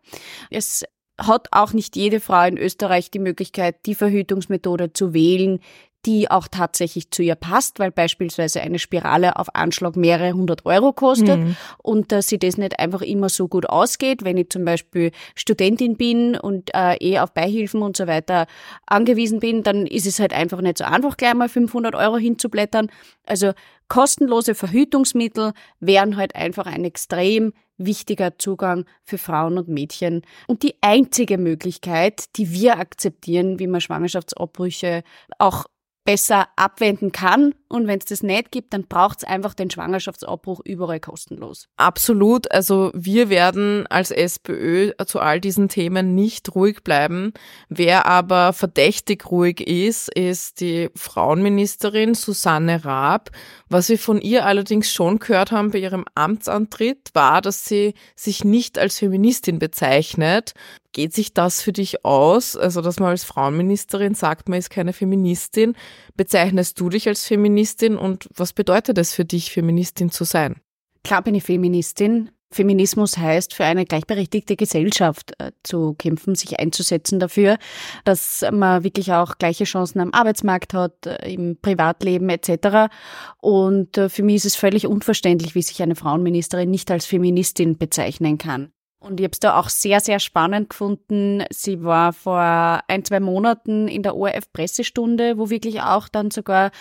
Es 0.50 0.83
hat 1.19 1.47
auch 1.51 1.73
nicht 1.73 1.95
jede 1.95 2.19
Frau 2.19 2.45
in 2.45 2.57
Österreich 2.57 3.11
die 3.11 3.19
Möglichkeit, 3.19 3.85
die 3.85 3.95
Verhütungsmethode 3.95 4.93
zu 4.93 5.13
wählen, 5.13 5.59
die 6.05 6.31
auch 6.31 6.47
tatsächlich 6.47 7.11
zu 7.11 7.23
ihr 7.23 7.35
passt, 7.35 7.79
weil 7.79 7.91
beispielsweise 7.91 8.61
eine 8.61 8.79
Spirale 8.79 9.35
auf 9.35 9.53
Anschlag 9.53 9.97
mehrere 9.97 10.31
hundert 10.31 10.65
Euro 10.65 10.93
kostet 10.93 11.39
mhm. 11.39 11.57
und 11.77 12.11
dass 12.13 12.29
sie 12.29 12.39
das 12.39 12.57
nicht 12.57 12.79
einfach 12.79 13.01
immer 13.01 13.27
so 13.27 13.49
gut 13.49 13.67
ausgeht. 13.67 14.23
Wenn 14.23 14.38
ich 14.38 14.49
zum 14.49 14.63
Beispiel 14.63 15.11
Studentin 15.35 15.97
bin 15.97 16.38
und 16.38 16.73
äh, 16.73 16.95
eh 17.01 17.19
auf 17.19 17.33
Beihilfen 17.33 17.81
und 17.81 17.97
so 17.97 18.07
weiter 18.07 18.47
angewiesen 18.88 19.41
bin, 19.41 19.63
dann 19.63 19.85
ist 19.85 20.07
es 20.07 20.19
halt 20.19 20.33
einfach 20.33 20.61
nicht 20.61 20.77
so 20.77 20.85
einfach, 20.85 21.17
gleich 21.17 21.33
mal 21.33 21.49
500 21.49 21.95
Euro 21.95 22.17
hinzublättern. 22.17 22.89
Also 23.25 23.51
kostenlose 23.89 24.55
Verhütungsmittel 24.55 25.51
wären 25.81 26.15
halt 26.15 26.33
einfach 26.35 26.65
ein 26.65 26.85
extrem 26.85 27.51
wichtiger 27.79 28.38
Zugang 28.38 28.86
für 29.03 29.17
Frauen 29.17 29.57
und 29.57 29.67
Mädchen 29.67 30.21
und 30.48 30.62
die 30.62 30.75
einzige 30.81 31.38
Möglichkeit, 31.38 32.38
die 32.38 32.51
wir 32.51 32.77
akzeptieren, 32.77 33.57
wie 33.57 33.67
man 33.67 33.81
Schwangerschaftsabbrüche 33.81 35.03
auch 35.39 35.65
besser 36.05 36.48
abwenden 36.55 37.12
kann. 37.12 37.55
Und 37.71 37.85
wenn 37.85 37.99
es 37.99 38.05
das 38.05 38.23
nicht 38.23 38.51
gibt, 38.51 38.73
dann 38.73 38.88
braucht 38.88 39.19
es 39.19 39.23
einfach 39.23 39.53
den 39.53 39.69
Schwangerschaftsabbruch 39.69 40.61
überall 40.65 40.99
kostenlos. 40.99 41.67
Absolut. 41.77 42.51
Also 42.51 42.89
wir 42.95 43.29
werden 43.29 43.85
als 43.88 44.09
SPÖ 44.09 44.91
zu 45.05 45.19
all 45.19 45.39
diesen 45.39 45.69
Themen 45.69 46.15
nicht 46.15 46.55
ruhig 46.55 46.83
bleiben. 46.83 47.31
Wer 47.69 48.07
aber 48.07 48.53
verdächtig 48.53 49.29
ruhig 49.29 49.61
ist, 49.61 50.11
ist 50.15 50.61
die 50.61 50.89
Frauenministerin 50.95 52.15
Susanne 52.15 52.83
Raab. 52.83 53.29
Was 53.69 53.88
wir 53.89 53.99
von 53.99 54.19
ihr 54.19 54.47
allerdings 54.47 54.91
schon 54.91 55.19
gehört 55.19 55.51
haben 55.51 55.69
bei 55.69 55.77
ihrem 55.77 56.05
Amtsantritt, 56.15 57.09
war, 57.13 57.41
dass 57.41 57.65
sie 57.65 57.93
sich 58.15 58.43
nicht 58.43 58.79
als 58.79 58.97
Feministin 58.97 59.59
bezeichnet. 59.59 60.53
Geht 60.91 61.13
sich 61.13 61.35
das 61.35 61.61
für 61.61 61.71
dich 61.71 62.03
aus? 62.03 62.55
Also, 62.55 62.81
dass 62.81 62.99
man 62.99 63.09
als 63.09 63.23
Frauenministerin 63.23 64.15
sagt, 64.15 64.49
man 64.49 64.57
ist 64.57 64.71
keine 64.71 64.91
Feministin. 64.91 65.75
Bezeichnest 66.15 66.79
du 66.79 66.89
dich 66.89 67.07
als 67.07 67.27
Feministin 67.27 67.58
und 67.97 68.29
was 68.35 68.53
bedeutet 68.53 68.97
es 68.97 69.13
für 69.13 69.25
dich, 69.25 69.51
Feministin 69.51 70.11
zu 70.11 70.23
sein? 70.23 70.61
Klar 71.03 71.21
bin 71.23 71.35
ich 71.35 71.43
Feministin. 71.43 72.31
Feminismus 72.51 73.17
heißt, 73.17 73.53
für 73.53 73.63
eine 73.65 73.85
gleichberechtigte 73.85 74.55
Gesellschaft 74.55 75.33
äh, 75.37 75.51
zu 75.63 75.93
kämpfen, 75.93 76.33
sich 76.33 76.59
einzusetzen 76.59 77.19
dafür, 77.19 77.57
dass 78.05 78.43
man 78.51 78.83
wirklich 78.83 79.13
auch 79.13 79.37
gleiche 79.37 79.65
Chancen 79.65 79.99
am 79.99 80.13
Arbeitsmarkt 80.13 80.73
hat, 80.73 81.05
äh, 81.05 81.31
im 81.31 81.57
Privatleben 81.61 82.27
etc. 82.29 82.91
Und 83.39 83.97
äh, 83.97 84.09
für 84.09 84.23
mich 84.23 84.37
ist 84.37 84.45
es 84.45 84.55
völlig 84.55 84.87
unverständlich, 84.87 85.53
wie 85.53 85.61
sich 85.61 85.81
eine 85.83 85.95
Frauenministerin 85.95 86.71
nicht 86.71 86.89
als 86.89 87.05
Feministin 87.05 87.77
bezeichnen 87.77 88.39
kann. 88.39 88.71
Und 89.01 89.19
ich 89.19 89.23
habe 89.23 89.31
es 89.31 89.39
da 89.39 89.57
auch 89.57 89.69
sehr, 89.69 90.01
sehr 90.01 90.19
spannend 90.19 90.71
gefunden. 90.71 91.43
Sie 91.51 91.83
war 91.83 92.11
vor 92.11 92.41
ein, 92.87 93.05
zwei 93.05 93.21
Monaten 93.21 93.87
in 93.87 94.03
der 94.03 94.17
ORF-Pressestunde, 94.17 95.37
wo 95.37 95.49
wirklich 95.49 95.81
auch 95.81 96.09
dann 96.09 96.31
sogar 96.31 96.71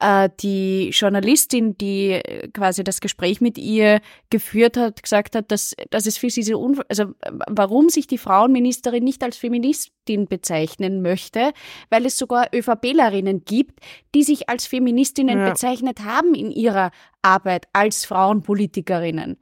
äh, 0.00 0.28
die 0.40 0.90
Journalistin, 0.90 1.78
die 1.78 2.14
äh, 2.14 2.48
quasi 2.48 2.82
das 2.82 3.00
Gespräch 3.00 3.40
mit 3.40 3.58
ihr 3.58 4.00
geführt 4.28 4.76
hat, 4.76 5.04
gesagt 5.04 5.36
hat, 5.36 5.52
dass, 5.52 5.76
dass 5.90 6.06
es 6.06 6.18
für 6.18 6.30
sie 6.30 6.42
so, 6.42 6.74
also 6.88 7.12
warum 7.48 7.90
sich 7.90 8.08
die 8.08 8.18
Frauenministerin 8.18 9.04
nicht 9.04 9.22
als 9.22 9.36
Feministin 10.08 10.26
bezeichnen 10.26 11.02
möchte, 11.02 11.52
weil 11.90 12.06
es 12.06 12.18
sogar 12.18 12.48
ÖVPlerinnen 12.54 13.44
gibt, 13.44 13.80
die 14.14 14.22
sich 14.22 14.48
als 14.48 14.66
Feministinnen 14.66 15.38
ja. 15.38 15.50
bezeichnet 15.50 16.00
haben 16.04 16.34
in 16.34 16.50
ihrer 16.50 16.90
Arbeit 17.22 17.66
als 17.72 18.04
Frauenpolitikerinnen. 18.06 19.38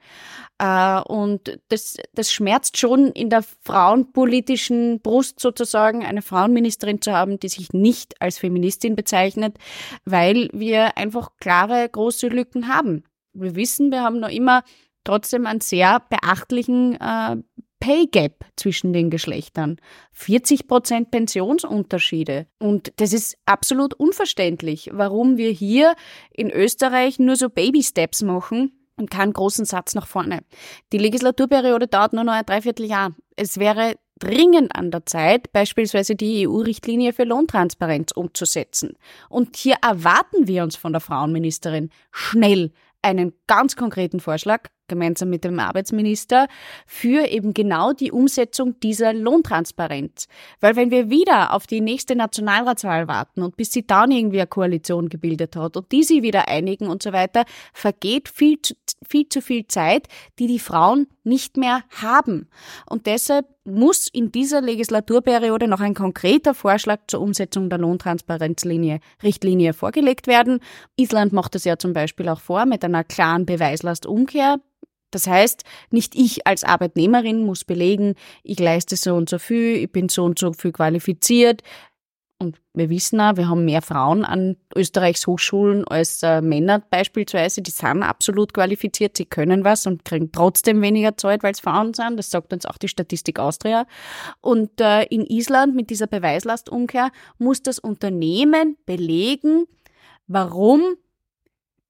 Äh, 0.58 1.00
und 1.02 1.60
das, 1.68 1.96
das 2.14 2.32
schmerzt 2.32 2.78
schon 2.78 3.12
in 3.12 3.30
der 3.30 3.44
frauenpolitischen 3.62 5.00
Brust 5.00 5.40
sozusagen, 5.40 6.04
eine 6.04 6.22
Frauenministerin 6.22 7.00
zu 7.00 7.12
haben, 7.12 7.38
die 7.38 7.48
sich 7.48 7.72
nicht 7.72 8.20
als 8.20 8.38
Feministin 8.38 8.96
bezeichnet, 8.96 9.56
weil 10.04 10.48
wir 10.52 10.96
einfach 10.96 11.30
klare, 11.38 11.88
große 11.88 12.28
Lücken 12.28 12.68
haben. 12.68 13.04
Wir 13.34 13.54
wissen, 13.54 13.92
wir 13.92 14.02
haben 14.02 14.18
noch 14.18 14.30
immer 14.30 14.62
trotzdem 15.04 15.46
einen 15.46 15.60
sehr 15.60 16.02
beachtlichen 16.08 16.98
äh, 17.00 17.36
Pay 17.80 18.06
Gap 18.06 18.44
zwischen 18.56 18.92
den 18.92 19.10
Geschlechtern. 19.10 19.76
40 20.12 20.66
Prozent 20.66 21.10
Pensionsunterschiede. 21.10 22.46
Und 22.58 22.92
das 22.96 23.12
ist 23.12 23.36
absolut 23.46 23.94
unverständlich, 23.94 24.90
warum 24.92 25.36
wir 25.36 25.50
hier 25.50 25.94
in 26.30 26.50
Österreich 26.50 27.18
nur 27.18 27.36
so 27.36 27.48
Baby 27.48 27.82
Steps 27.82 28.22
machen 28.22 28.72
und 28.96 29.10
keinen 29.10 29.32
großen 29.32 29.64
Satz 29.64 29.94
nach 29.94 30.06
vorne. 30.06 30.40
Die 30.92 30.98
Legislaturperiode 30.98 31.86
dauert 31.86 32.12
nur 32.12 32.24
noch 32.24 32.32
ein 32.32 32.46
Dreivierteljahr. 32.46 33.14
Es 33.36 33.58
wäre 33.58 33.96
dringend 34.18 34.74
an 34.74 34.90
der 34.90 35.04
Zeit, 35.04 35.52
beispielsweise 35.52 36.16
die 36.16 36.48
EU-Richtlinie 36.48 37.12
für 37.12 37.24
Lohntransparenz 37.24 38.12
umzusetzen. 38.12 38.94
Und 39.28 39.56
hier 39.56 39.76
erwarten 39.82 40.46
wir 40.46 40.62
uns 40.62 40.76
von 40.76 40.92
der 40.92 41.00
Frauenministerin 41.00 41.90
schnell 42.10 42.72
einen 43.06 43.32
ganz 43.46 43.76
konkreten 43.76 44.20
Vorschlag, 44.20 44.68
gemeinsam 44.88 45.30
mit 45.30 45.44
dem 45.44 45.58
Arbeitsminister, 45.58 46.48
für 46.86 47.28
eben 47.28 47.54
genau 47.54 47.92
die 47.92 48.12
Umsetzung 48.12 48.78
dieser 48.80 49.12
Lohntransparenz. 49.12 50.28
Weil 50.60 50.76
wenn 50.76 50.90
wir 50.90 51.10
wieder 51.10 51.52
auf 51.54 51.66
die 51.66 51.80
nächste 51.80 52.16
Nationalratswahl 52.16 53.08
warten 53.08 53.42
und 53.42 53.56
bis 53.56 53.72
sie 53.72 53.86
dann 53.86 54.10
irgendwie 54.10 54.40
eine 54.40 54.46
Koalition 54.46 55.08
gebildet 55.08 55.56
hat 55.56 55.76
und 55.76 55.90
die 55.92 56.02
sie 56.02 56.22
wieder 56.22 56.48
einigen 56.48 56.88
und 56.88 57.02
so 57.02 57.12
weiter, 57.12 57.44
vergeht 57.72 58.28
viel 58.28 58.60
zu, 58.60 58.74
viel 59.08 59.28
zu 59.28 59.40
viel 59.40 59.66
Zeit, 59.66 60.08
die 60.38 60.46
die 60.46 60.58
Frauen 60.58 61.06
nicht 61.24 61.56
mehr 61.56 61.82
haben. 61.90 62.48
Und 62.88 63.06
deshalb 63.06 63.55
muss 63.66 64.08
in 64.08 64.32
dieser 64.32 64.60
Legislaturperiode 64.60 65.68
noch 65.68 65.80
ein 65.80 65.94
konkreter 65.94 66.54
Vorschlag 66.54 67.00
zur 67.08 67.20
Umsetzung 67.20 67.68
der 67.68 67.78
Lohntransparenzlinie, 67.78 69.00
Richtlinie 69.22 69.72
vorgelegt 69.72 70.26
werden. 70.26 70.60
Island 70.96 71.32
macht 71.32 71.54
das 71.54 71.64
ja 71.64 71.78
zum 71.78 71.92
Beispiel 71.92 72.28
auch 72.28 72.40
vor 72.40 72.64
mit 72.66 72.84
einer 72.84 73.04
klaren 73.04 73.46
Beweislastumkehr 73.46 74.60
Das 75.10 75.26
heißt, 75.26 75.64
nicht 75.90 76.14
ich 76.14 76.46
als 76.46 76.64
Arbeitnehmerin 76.64 77.44
muss 77.44 77.64
belegen, 77.64 78.14
ich 78.42 78.58
leiste 78.58 78.96
so 78.96 79.14
und 79.14 79.28
so 79.28 79.38
viel, 79.38 79.76
ich 79.76 79.92
bin 79.92 80.08
so 80.08 80.24
und 80.24 80.38
so 80.38 80.52
viel 80.52 80.72
qualifiziert. 80.72 81.62
Und 82.38 82.60
wir 82.74 82.90
wissen 82.90 83.18
auch, 83.18 83.36
wir 83.36 83.48
haben 83.48 83.64
mehr 83.64 83.80
Frauen 83.80 84.22
an 84.22 84.56
Österreichs 84.74 85.26
Hochschulen 85.26 85.88
als 85.88 86.22
äh, 86.22 86.42
Männer 86.42 86.80
beispielsweise. 86.90 87.62
Die 87.62 87.70
sind 87.70 88.02
absolut 88.02 88.52
qualifiziert, 88.52 89.16
sie 89.16 89.24
können 89.24 89.64
was 89.64 89.86
und 89.86 90.04
kriegen 90.04 90.32
trotzdem 90.32 90.82
weniger 90.82 91.16
Zeit, 91.16 91.42
weil 91.42 91.52
es 91.52 91.60
Frauen 91.60 91.94
sind. 91.94 92.18
Das 92.18 92.30
sagt 92.30 92.52
uns 92.52 92.66
auch 92.66 92.76
die 92.76 92.88
Statistik 92.88 93.38
Austria. 93.38 93.86
Und 94.42 94.82
äh, 94.82 95.04
in 95.04 95.24
Island 95.24 95.74
mit 95.74 95.88
dieser 95.88 96.06
Beweislastumkehr 96.06 97.10
muss 97.38 97.62
das 97.62 97.78
Unternehmen 97.78 98.76
belegen, 98.84 99.64
warum 100.26 100.82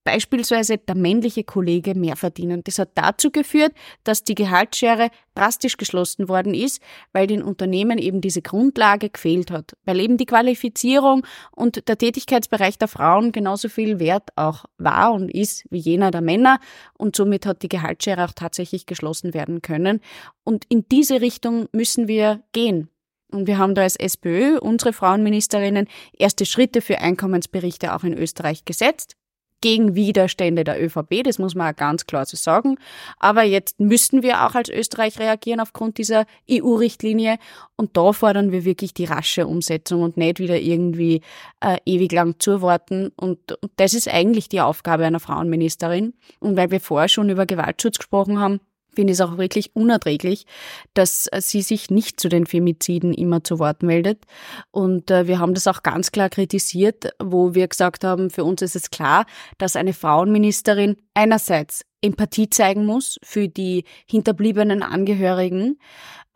beispielsweise 0.06 0.78
der 0.78 0.94
männliche 0.94 1.42
Kollege 1.42 1.96
mehr 1.96 2.14
verdienen. 2.14 2.62
Das 2.62 2.78
hat 2.78 2.90
dazu 2.94 3.32
geführt, 3.32 3.72
dass 4.04 4.22
die 4.22 4.36
Gehaltsschere 4.36 5.10
drastisch 5.34 5.76
geschlossen 5.76 6.28
worden 6.28 6.54
ist, 6.54 6.80
weil 7.12 7.26
den 7.26 7.42
Unternehmen 7.42 7.98
eben 7.98 8.20
diese 8.20 8.40
Grundlage 8.40 9.10
gefehlt 9.10 9.50
hat, 9.50 9.76
weil 9.84 9.98
eben 9.98 10.16
die 10.16 10.25
Qualifizierung 10.25 11.26
und 11.50 11.88
der 11.88 11.98
Tätigkeitsbereich 11.98 12.78
der 12.78 12.86
Frauen 12.86 13.32
genauso 13.32 13.68
viel 13.68 13.98
wert 13.98 14.30
auch 14.36 14.64
war 14.78 15.12
und 15.12 15.28
ist 15.28 15.64
wie 15.70 15.80
jener 15.80 16.12
der 16.12 16.22
Männer 16.22 16.60
und 16.96 17.16
somit 17.16 17.44
hat 17.44 17.62
die 17.62 17.68
Gehaltsschere 17.68 18.25
auch 18.25 18.32
tatsächlich 18.32 18.86
geschlossen 18.86 19.34
werden 19.34 19.60
können. 19.60 20.00
Und 20.44 20.66
in 20.68 20.86
diese 20.88 21.20
Richtung 21.20 21.66
müssen 21.72 22.06
wir 22.06 22.44
gehen. 22.52 22.90
Und 23.32 23.48
wir 23.48 23.58
haben 23.58 23.75
da 23.75 23.82
als 23.82 23.96
SPÖ, 23.96 24.56
unsere 24.60 24.92
Frauenministerinnen, 24.92 25.88
erste 26.16 26.46
Schritte 26.46 26.80
für 26.80 27.00
Einkommensberichte 27.00 27.92
auch 27.92 28.04
in 28.04 28.16
Österreich 28.16 28.64
gesetzt 28.64 29.15
gegen 29.60 29.94
Widerstände 29.94 30.64
der 30.64 30.82
ÖVP, 30.82 31.22
das 31.25 31.38
muss 31.38 31.54
man 31.54 31.72
auch 31.72 31.76
ganz 31.76 32.06
klar 32.06 32.26
so 32.26 32.36
sagen. 32.36 32.76
Aber 33.18 33.42
jetzt 33.42 33.80
müssten 33.80 34.22
wir 34.22 34.46
auch 34.46 34.54
als 34.54 34.68
Österreich 34.68 35.18
reagieren 35.18 35.60
aufgrund 35.60 35.98
dieser 35.98 36.26
EU-Richtlinie 36.50 37.38
und 37.76 37.96
da 37.96 38.12
fordern 38.12 38.52
wir 38.52 38.64
wirklich 38.64 38.94
die 38.94 39.04
rasche 39.04 39.46
Umsetzung 39.46 40.02
und 40.02 40.16
nicht 40.16 40.38
wieder 40.38 40.58
irgendwie 40.58 41.20
äh, 41.60 41.78
ewig 41.84 42.12
lang 42.12 42.36
zuwarten. 42.38 43.12
Und, 43.16 43.52
und 43.60 43.72
das 43.76 43.94
ist 43.94 44.08
eigentlich 44.08 44.48
die 44.48 44.60
Aufgabe 44.60 45.04
einer 45.04 45.20
Frauenministerin. 45.20 46.14
Und 46.40 46.56
weil 46.56 46.70
wir 46.70 46.80
vorher 46.80 47.08
schon 47.08 47.28
über 47.28 47.44
Gewaltschutz 47.44 47.98
gesprochen 47.98 48.40
haben, 48.40 48.60
finde 48.96 49.12
ich 49.12 49.18
es 49.18 49.20
auch 49.20 49.38
wirklich 49.38 49.76
unerträglich, 49.76 50.46
dass 50.94 51.28
äh, 51.30 51.40
sie 51.40 51.62
sich 51.62 51.90
nicht 51.90 52.18
zu 52.18 52.28
den 52.28 52.46
Femiziden 52.46 53.14
immer 53.14 53.44
zu 53.44 53.60
Wort 53.60 53.84
meldet. 53.84 54.24
Und 54.72 55.10
äh, 55.10 55.28
wir 55.28 55.38
haben 55.38 55.54
das 55.54 55.68
auch 55.68 55.84
ganz 55.84 56.10
klar 56.10 56.30
kritisiert, 56.30 57.12
wo 57.22 57.54
wir 57.54 57.68
gesagt 57.68 58.02
haben, 58.02 58.30
für 58.30 58.42
uns 58.42 58.62
ist 58.62 58.74
es 58.74 58.90
klar, 58.90 59.26
dass 59.58 59.76
eine 59.76 59.92
Frauenministerin 59.92 60.96
einerseits 61.14 61.84
Empathie 62.06 62.48
zeigen 62.48 62.86
muss 62.86 63.18
für 63.22 63.48
die 63.48 63.84
hinterbliebenen 64.06 64.82
Angehörigen, 64.82 65.78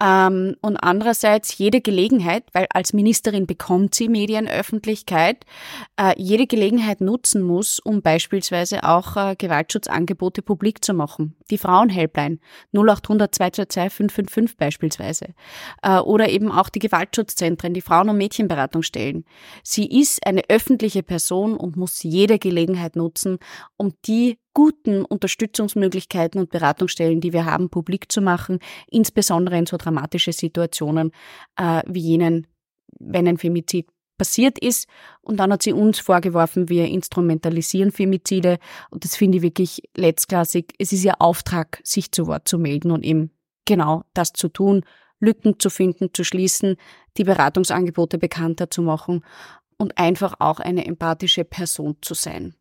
ähm, 0.01 0.57
und 0.63 0.79
andererseits 0.79 1.59
jede 1.59 1.83
Gelegenheit, 1.83 2.45
weil 2.53 2.67
als 2.73 2.95
Ministerin 2.95 3.47
bekommt 3.47 3.95
sie 3.95 4.09
Medienöffentlichkeit, 4.09 5.45
äh, 5.99 6.15
jede 6.17 6.47
Gelegenheit 6.47 7.03
nutzen 7.03 7.43
muss, 7.43 7.79
um 7.81 8.01
beispielsweise 8.01 8.85
auch 8.85 9.17
äh, 9.17 9.37
Gewaltschutzangebote 9.37 10.41
publik 10.41 10.83
zu 10.83 10.95
machen. 10.95 11.37
Die 11.51 11.59
Frauenhelpline 11.59 12.39
0800 12.73 13.35
222 13.35 13.93
555 13.93 14.57
beispielsweise. 14.57 15.35
Äh, 15.83 15.99
oder 15.99 16.31
eben 16.31 16.51
auch 16.51 16.71
die 16.71 16.79
Gewaltschutzzentren, 16.79 17.75
die 17.75 17.83
Frauen- 17.83 18.09
und 18.09 18.17
Mädchenberatungsstellen. 18.17 19.27
Sie 19.63 19.87
ist 19.87 20.27
eine 20.27 20.43
öffentliche 20.49 21.03
Person 21.03 21.57
und 21.57 21.77
muss 21.77 22.03
jede 22.03 22.39
Gelegenheit 22.39 22.97
nutzen, 22.97 23.39
um 23.77 23.93
die 24.07 24.39
guten 24.55 25.05
Unterstützungsmöglichkeiten 25.05 26.41
und 26.41 26.51
Beratungsstellen, 26.51 27.21
die 27.21 27.33
wir 27.33 27.45
haben, 27.45 27.71
publik 27.71 28.11
zu 28.11 28.21
machen, 28.21 28.59
insbesondere 28.91 29.59
in 29.59 29.67
so 29.67 29.77
dramatische 29.77 30.33
Situationen 30.33 31.13
äh, 31.57 31.83
wie 31.87 32.01
jenen, 32.01 32.47
wenn 32.99 33.29
ein 33.29 33.39
Femizid 33.39 33.89
passiert 34.19 34.59
ist. 34.59 34.87
Und 35.23 35.39
dann 35.39 35.53
hat 35.53 35.63
sie 35.63 35.73
uns 35.73 35.99
vorgeworfen, 35.99 36.69
wir 36.69 36.87
instrumentalisieren 36.87 37.91
Femizide. 37.91 38.59
Und 38.91 39.05
das 39.05 39.17
finde 39.17 39.39
ich 39.39 39.43
wirklich 39.43 39.83
letztklassig. 39.97 40.75
Es 40.79 40.93
ist 40.93 41.05
ihr 41.05 41.21
Auftrag, 41.23 41.81
sich 41.85 42.13
zu 42.13 42.27
Wort 42.27 42.47
zu 42.47 42.59
melden 42.59 42.91
und 42.91 43.05
eben 43.05 43.31
genau 43.65 44.05
das 44.13 44.33
zu 44.33 44.49
tun, 44.49 44.85
Lücken 45.21 45.59
zu 45.59 45.71
finden, 45.71 46.11
zu 46.13 46.25
schließen, 46.25 46.77
die 47.17 47.25
Beratungsangebote 47.25 48.19
bekannter 48.19 48.71
zu 48.71 48.83
machen 48.83 49.25
und 49.79 49.97
einfach 49.97 50.35
auch 50.39 50.61
eine 50.61 50.87
empathische 50.87 51.45
Person 51.45 51.97
zu 52.01 52.15
sein 52.15 52.55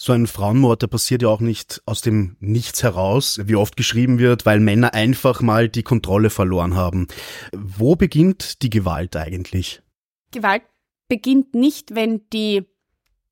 so 0.00 0.14
ein 0.14 0.26
Frauenmord, 0.26 0.80
der 0.80 0.86
passiert 0.86 1.20
ja 1.20 1.28
auch 1.28 1.40
nicht 1.40 1.82
aus 1.84 2.00
dem 2.00 2.36
Nichts 2.40 2.82
heraus, 2.82 3.38
wie 3.44 3.54
oft 3.54 3.76
geschrieben 3.76 4.18
wird, 4.18 4.46
weil 4.46 4.58
Männer 4.58 4.94
einfach 4.94 5.42
mal 5.42 5.68
die 5.68 5.82
Kontrolle 5.82 6.30
verloren 6.30 6.74
haben. 6.74 7.06
Wo 7.52 7.96
beginnt 7.96 8.62
die 8.62 8.70
Gewalt 8.70 9.14
eigentlich? 9.14 9.82
Gewalt 10.30 10.62
beginnt 11.08 11.54
nicht, 11.54 11.94
wenn 11.94 12.22
die 12.32 12.64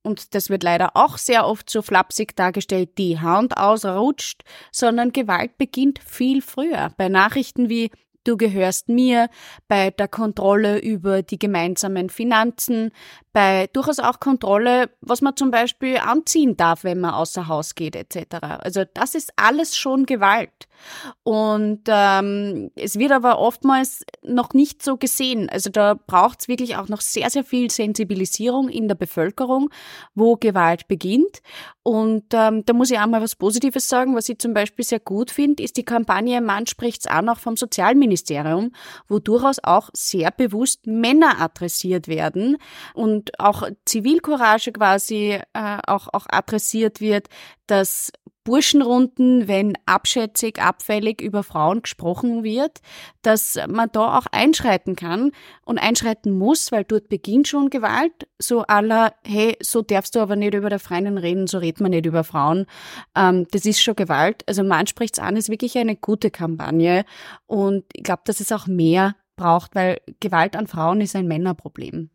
und 0.03 0.35
das 0.35 0.49
wird 0.51 0.63
leider 0.63 0.91
auch 0.95 1.19
sehr 1.19 1.47
oft 1.47 1.69
so 1.71 1.83
flapsig 1.83 2.37
dargestellt, 2.37 2.99
die 2.99 3.19
Hand 3.19 3.57
ausrutscht, 3.57 4.43
sondern 4.71 5.13
Gewalt 5.13 5.59
beginnt 5.59 6.01
viel 6.05 6.41
früher. 6.41 6.93
Bei 6.97 7.09
Nachrichten 7.09 7.69
wie 7.69 7.91
Du 8.29 8.37
gehörst 8.37 8.91
mir, 8.91 9.31
bei 9.69 9.91
der 9.91 10.07
Kontrolle 10.07 10.81
über 10.81 11.23
die 11.23 11.39
gemeinsamen 11.39 12.11
Finanzen, 12.11 12.91
bei 13.33 13.71
durchaus 13.73 14.01
auch 14.01 14.21
Kontrolle, 14.21 14.91
was 15.01 15.23
man 15.23 15.35
zum 15.35 15.51
Beispiel 15.51 15.97
anziehen 15.97 16.55
darf, 16.55 16.85
wenn 16.85 17.01
man 17.01 17.15
außer 17.15 17.49
Haus 17.49 17.75
geht, 17.75 17.97
etc. 17.97 18.37
Also 18.61 18.85
das 18.93 19.15
ist 19.15 19.33
alles 19.37 19.79
schon 19.79 20.05
Gewalt. 20.05 20.68
Und 21.23 21.83
ähm, 21.89 22.71
es 22.75 22.99
wird 22.99 23.13
aber 23.13 23.39
oftmals 23.39 24.05
noch 24.23 24.55
nicht 24.55 24.83
so 24.83 24.97
gesehen. 24.97 25.49
Also 25.49 25.71
da 25.71 25.95
braucht 25.95 26.41
es 26.41 26.49
wirklich 26.49 26.77
auch 26.77 26.89
noch 26.89 27.01
sehr, 27.01 27.31
sehr 27.31 27.45
viel 27.45 27.71
Sensibilisierung 27.71 28.69
in 28.69 28.89
der 28.89 28.95
Bevölkerung, 28.95 29.71
wo 30.15 30.37
Gewalt 30.37 30.89
beginnt. 30.89 31.41
Und 31.83 32.25
ähm, 32.33 32.65
da 32.67 32.73
muss 32.75 32.91
ich 32.91 32.99
auch 32.99 33.07
mal 33.07 33.23
was 33.23 33.35
Positives 33.35 33.89
sagen. 33.89 34.15
Was 34.15 34.29
ich 34.29 34.39
zum 34.39 34.53
Beispiel 34.53 34.85
sehr 34.85 35.01
gut 35.01 35.31
finde, 35.31 35.63
ist 35.63 35.77
die 35.77 35.85
Kampagne 35.85 36.41
Mann 36.41 36.67
spricht's 36.67 37.07
auch 37.07 37.39
vom 37.39 37.57
Sozialministerium, 37.57 38.73
wo 39.09 39.19
durchaus 39.19 39.57
auch 39.63 39.89
sehr 39.95 40.31
bewusst 40.31 40.87
Männer 40.87 41.41
adressiert 41.41 42.09
werden 42.09 42.59
und 42.95 43.39
auch 43.41 43.69
Zivilcourage 43.87 44.73
quasi 44.73 45.41
äh, 45.53 45.79
auch, 45.87 46.09
auch 46.13 46.27
adressiert 46.29 47.01
wird, 47.01 47.29
dass 47.67 48.13
Burschenrunden, 48.49 49.47
wenn 49.47 49.75
abschätzig, 49.85 50.59
abfällig 50.59 51.21
über 51.21 51.43
Frauen 51.43 51.83
gesprochen 51.83 52.45
wird, 52.45 52.81
dass 53.21 53.59
man 53.69 53.91
da 53.93 54.17
auch 54.17 54.25
einschreiten 54.33 54.97
kann 54.97 55.33
und 55.67 55.77
einschreiten 55.77 56.33
muss, 56.33 56.73
weil 56.73 56.85
dort 56.85 57.11
beginnt 57.11 57.47
schon 57.47 57.69
Gewalt. 57.69 58.27
So 58.39 58.63
aller, 58.63 59.13
hey, 59.23 59.59
so 59.61 59.83
darfst 59.83 60.15
du 60.15 60.21
aber 60.21 60.35
nicht 60.35 60.55
über 60.55 60.71
der 60.71 60.79
Freundin 60.79 61.19
reden, 61.19 61.47
so 61.47 61.59
redet 61.59 61.83
man 61.83 61.91
nicht 61.91 62.07
über 62.07 62.25
Frauen. 62.25 62.65
Ähm, 63.15 63.47
das 63.51 63.67
ist 63.67 63.83
schon 63.83 63.97
Gewalt. 63.97 64.45
Also 64.47 64.65
man 64.65 64.87
spricht's 64.87 65.19
an, 65.19 65.37
ist 65.37 65.51
wirklich 65.51 65.77
eine 65.77 65.97
gute 65.97 66.31
Kampagne 66.31 67.05
und 67.47 67.85
ich 67.93 68.03
glaube, 68.03 68.23
dass 68.25 68.41
es 68.41 68.51
auch 68.51 68.67
mehr 68.67 69.15
braucht, 69.37 69.75
weil 69.75 70.01
Gewalt 70.21 70.57
an 70.57 70.67
Frauen 70.67 71.03
ist 71.03 71.15
ein 71.15 71.29
Männerproblem. 71.29 72.09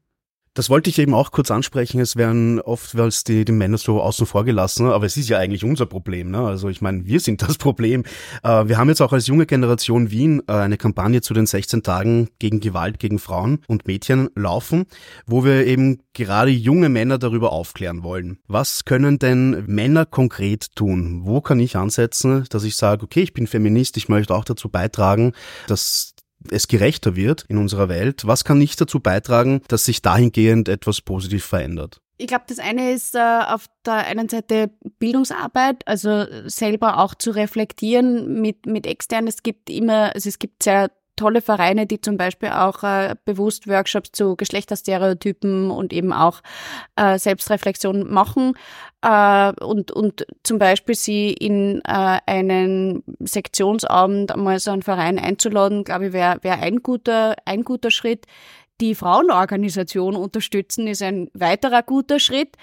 Das 0.55 0.69
wollte 0.69 0.91
ich 0.91 0.99
eben 0.99 1.15
auch 1.15 1.31
kurz 1.31 1.49
ansprechen. 1.49 1.99
Es 1.99 2.15
werden 2.15 2.61
oft, 2.61 2.95
weil 2.95 3.07
es 3.07 3.23
die, 3.23 3.43
die 3.43 3.51
Männer 3.51 3.79
so 3.79 3.99
außen 3.99 4.27
vor 4.27 4.45
gelassen, 4.45 4.87
aber 4.87 5.05
es 5.05 5.17
ist 5.17 5.27
ja 5.27 5.39
eigentlich 5.39 5.63
unser 5.63 5.87
Problem. 5.87 6.29
Ne? 6.29 6.39
Also 6.39 6.69
ich 6.69 6.79
meine, 6.79 7.05
wir 7.05 7.19
sind 7.19 7.41
das 7.41 7.57
Problem. 7.57 8.03
Äh, 8.43 8.67
wir 8.67 8.77
haben 8.77 8.89
jetzt 8.89 9.01
auch 9.01 9.13
als 9.13 9.25
junge 9.25 9.47
Generation 9.47 10.11
Wien 10.11 10.43
äh, 10.47 10.53
eine 10.53 10.77
Kampagne 10.77 11.21
zu 11.21 11.33
den 11.33 11.47
16 11.47 11.81
Tagen 11.81 12.29
gegen 12.37 12.59
Gewalt 12.59 12.99
gegen 12.99 13.17
Frauen 13.17 13.59
und 13.67 13.87
Mädchen 13.87 14.29
laufen, 14.35 14.85
wo 15.25 15.43
wir 15.43 15.65
eben 15.65 16.01
gerade 16.13 16.51
junge 16.51 16.89
Männer 16.89 17.17
darüber 17.17 17.51
aufklären 17.51 18.03
wollen. 18.03 18.37
Was 18.47 18.85
können 18.85 19.17
denn 19.17 19.63
Männer 19.65 20.05
konkret 20.05 20.75
tun? 20.75 21.21
Wo 21.23 21.41
kann 21.41 21.59
ich 21.59 21.77
ansetzen, 21.77 22.45
dass 22.51 22.63
ich 22.63 22.75
sage, 22.75 23.03
okay, 23.03 23.21
ich 23.21 23.33
bin 23.33 23.47
Feminist, 23.47 23.97
ich 23.97 24.07
möchte 24.07 24.35
auch 24.35 24.45
dazu 24.45 24.69
beitragen, 24.69 25.33
dass 25.67 26.12
es 26.51 26.67
gerechter 26.67 27.15
wird 27.15 27.45
in 27.47 27.57
unserer 27.57 27.89
Welt. 27.89 28.25
Was 28.25 28.43
kann 28.43 28.57
nicht 28.57 28.79
dazu 28.79 28.99
beitragen, 28.99 29.61
dass 29.67 29.85
sich 29.85 30.01
dahingehend 30.01 30.69
etwas 30.69 31.01
positiv 31.01 31.45
verändert? 31.45 32.01
Ich 32.17 32.27
glaube, 32.27 32.45
das 32.47 32.59
eine 32.59 32.91
ist 32.91 33.15
äh, 33.15 33.19
auf 33.19 33.65
der 33.85 34.05
einen 34.05 34.29
Seite 34.29 34.71
Bildungsarbeit, 34.99 35.87
also 35.87 36.25
selber 36.45 36.99
auch 36.99 37.15
zu 37.15 37.31
reflektieren 37.31 38.39
mit, 38.41 38.65
mit 38.65 38.85
extern. 38.85 39.27
Es 39.27 39.43
gibt 39.43 39.69
immer, 39.69 40.13
also 40.13 40.29
es 40.29 40.39
gibt 40.39 40.63
sehr 40.63 40.91
tolle 41.15 41.41
Vereine, 41.41 41.85
die 41.85 42.01
zum 42.01 42.17
Beispiel 42.17 42.49
auch 42.49 42.83
äh, 42.83 43.15
bewusst 43.25 43.67
Workshops 43.67 44.11
zu 44.11 44.35
Geschlechterstereotypen 44.35 45.71
und 45.71 45.93
eben 45.93 46.13
auch 46.13 46.41
äh, 46.95 47.17
Selbstreflexion 47.17 48.11
machen 48.11 48.53
äh, 49.01 49.51
und, 49.63 49.91
und 49.91 50.25
zum 50.43 50.59
Beispiel 50.59 50.95
sie 50.95 51.31
in 51.33 51.81
äh, 51.85 52.19
einen 52.25 53.03
Sektionsabend 53.19 54.31
einmal 54.31 54.59
so 54.59 54.71
einen 54.71 54.81
Verein 54.81 55.19
einzuladen, 55.19 55.83
glaube 55.83 56.07
ich, 56.07 56.13
wäre 56.13 56.39
wär 56.41 56.59
ein 56.59 56.77
guter, 56.81 57.35
ein 57.45 57.63
guter 57.63 57.91
Schritt. 57.91 58.25
Die 58.81 58.95
Frauenorganisation 58.95 60.15
unterstützen 60.15 60.87
ist 60.87 61.03
ein 61.03 61.29
weiterer 61.33 61.83
guter 61.83 62.19
Schritt. 62.19 62.57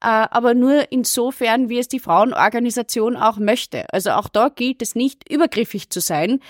Aber 0.00 0.54
nur 0.54 0.90
insofern, 0.90 1.68
wie 1.68 1.78
es 1.78 1.88
die 1.88 2.00
Frauenorganisation 2.00 3.16
auch 3.16 3.38
möchte. 3.38 3.84
Also 3.92 4.10
auch 4.10 4.28
da 4.28 4.48
gilt 4.48 4.82
es 4.82 4.94
nicht, 4.94 5.30
übergriffig 5.30 5.90
zu 5.90 6.00
sein. 6.00 6.40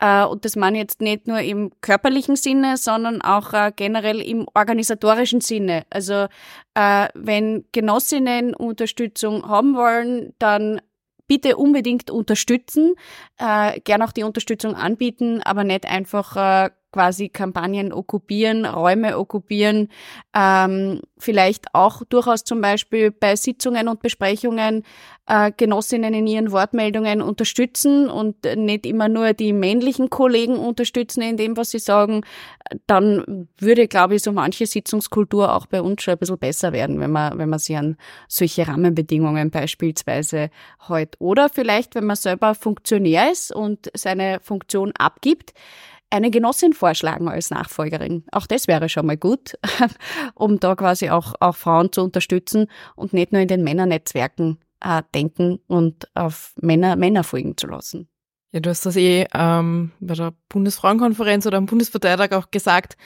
Und 0.00 0.44
das 0.44 0.56
meine 0.56 0.78
jetzt 0.78 1.00
nicht 1.00 1.26
nur 1.26 1.40
im 1.40 1.70
körperlichen 1.80 2.36
Sinne, 2.36 2.76
sondern 2.76 3.22
auch 3.22 3.52
generell 3.76 4.20
im 4.20 4.46
organisatorischen 4.54 5.40
Sinne. 5.40 5.84
Also 5.90 6.26
wenn 6.74 7.64
Genossinnen 7.72 8.54
Unterstützung 8.54 9.48
haben 9.48 9.74
wollen, 9.76 10.34
dann 10.38 10.80
bitte 11.26 11.56
unbedingt 11.56 12.10
unterstützen, 12.10 12.94
äh, 13.38 13.80
gern 13.80 14.02
auch 14.02 14.12
die 14.12 14.22
Unterstützung 14.22 14.74
anbieten, 14.74 15.42
aber 15.42 15.64
nicht 15.64 15.86
einfach 15.86 16.36
äh, 16.36 16.70
quasi 16.96 17.28
Kampagnen 17.28 17.92
okkupieren, 17.92 18.64
Räume 18.64 19.18
okkupieren, 19.18 19.88
ähm, 20.34 21.02
vielleicht 21.18 21.74
auch 21.74 22.02
durchaus 22.08 22.42
zum 22.42 22.62
Beispiel 22.62 23.10
bei 23.10 23.36
Sitzungen 23.36 23.88
und 23.88 24.00
Besprechungen 24.00 24.82
äh, 25.26 25.52
Genossinnen 25.54 26.14
in 26.14 26.26
ihren 26.26 26.52
Wortmeldungen 26.52 27.20
unterstützen 27.20 28.08
und 28.08 28.44
nicht 28.56 28.86
immer 28.86 29.10
nur 29.10 29.34
die 29.34 29.52
männlichen 29.52 30.08
Kollegen 30.08 30.56
unterstützen 30.56 31.20
in 31.20 31.36
dem, 31.36 31.58
was 31.58 31.72
sie 31.72 31.80
sagen, 31.80 32.22
dann 32.86 33.46
würde, 33.58 33.88
glaube 33.88 34.14
ich, 34.14 34.22
so 34.22 34.32
manche 34.32 34.64
Sitzungskultur 34.64 35.54
auch 35.54 35.66
bei 35.66 35.82
uns 35.82 36.02
schon 36.02 36.12
ein 36.12 36.18
bisschen 36.18 36.38
besser 36.38 36.72
werden, 36.72 36.98
wenn 36.98 37.10
man, 37.10 37.38
wenn 37.38 37.50
man 37.50 37.58
sich 37.58 37.76
an 37.76 37.98
solche 38.26 38.66
Rahmenbedingungen 38.66 39.50
beispielsweise 39.50 40.48
hält. 40.88 41.16
Oder 41.18 41.50
vielleicht, 41.50 41.94
wenn 41.94 42.06
man 42.06 42.16
selber 42.16 42.54
Funktionär 42.54 43.30
ist 43.30 43.54
und 43.54 43.90
seine 43.94 44.40
Funktion 44.40 44.92
abgibt, 44.96 45.52
eine 46.10 46.30
Genossin 46.30 46.72
vorschlagen 46.72 47.28
als 47.28 47.50
Nachfolgerin. 47.50 48.24
Auch 48.32 48.46
das 48.46 48.68
wäre 48.68 48.88
schon 48.88 49.06
mal 49.06 49.16
gut, 49.16 49.58
um 50.34 50.60
da 50.60 50.74
quasi 50.74 51.10
auch, 51.10 51.34
auch 51.40 51.56
Frauen 51.56 51.92
zu 51.92 52.02
unterstützen 52.02 52.66
und 52.94 53.12
nicht 53.12 53.32
nur 53.32 53.42
in 53.42 53.48
den 53.48 53.64
Männernetzwerken 53.64 54.58
äh, 54.80 55.02
denken 55.14 55.58
und 55.66 56.08
auf 56.14 56.54
Männer 56.60 56.96
Männer 56.96 57.24
folgen 57.24 57.56
zu 57.56 57.66
lassen. 57.66 58.08
Ja, 58.52 58.60
du 58.60 58.70
hast 58.70 58.86
das 58.86 58.96
eh 58.96 59.26
ähm, 59.34 59.92
bei 60.00 60.14
der 60.14 60.32
Bundesfrauenkonferenz 60.48 61.46
oder 61.46 61.58
am 61.58 61.66
Bundesparteitag 61.66 62.32
auch 62.32 62.50
gesagt, 62.50 62.96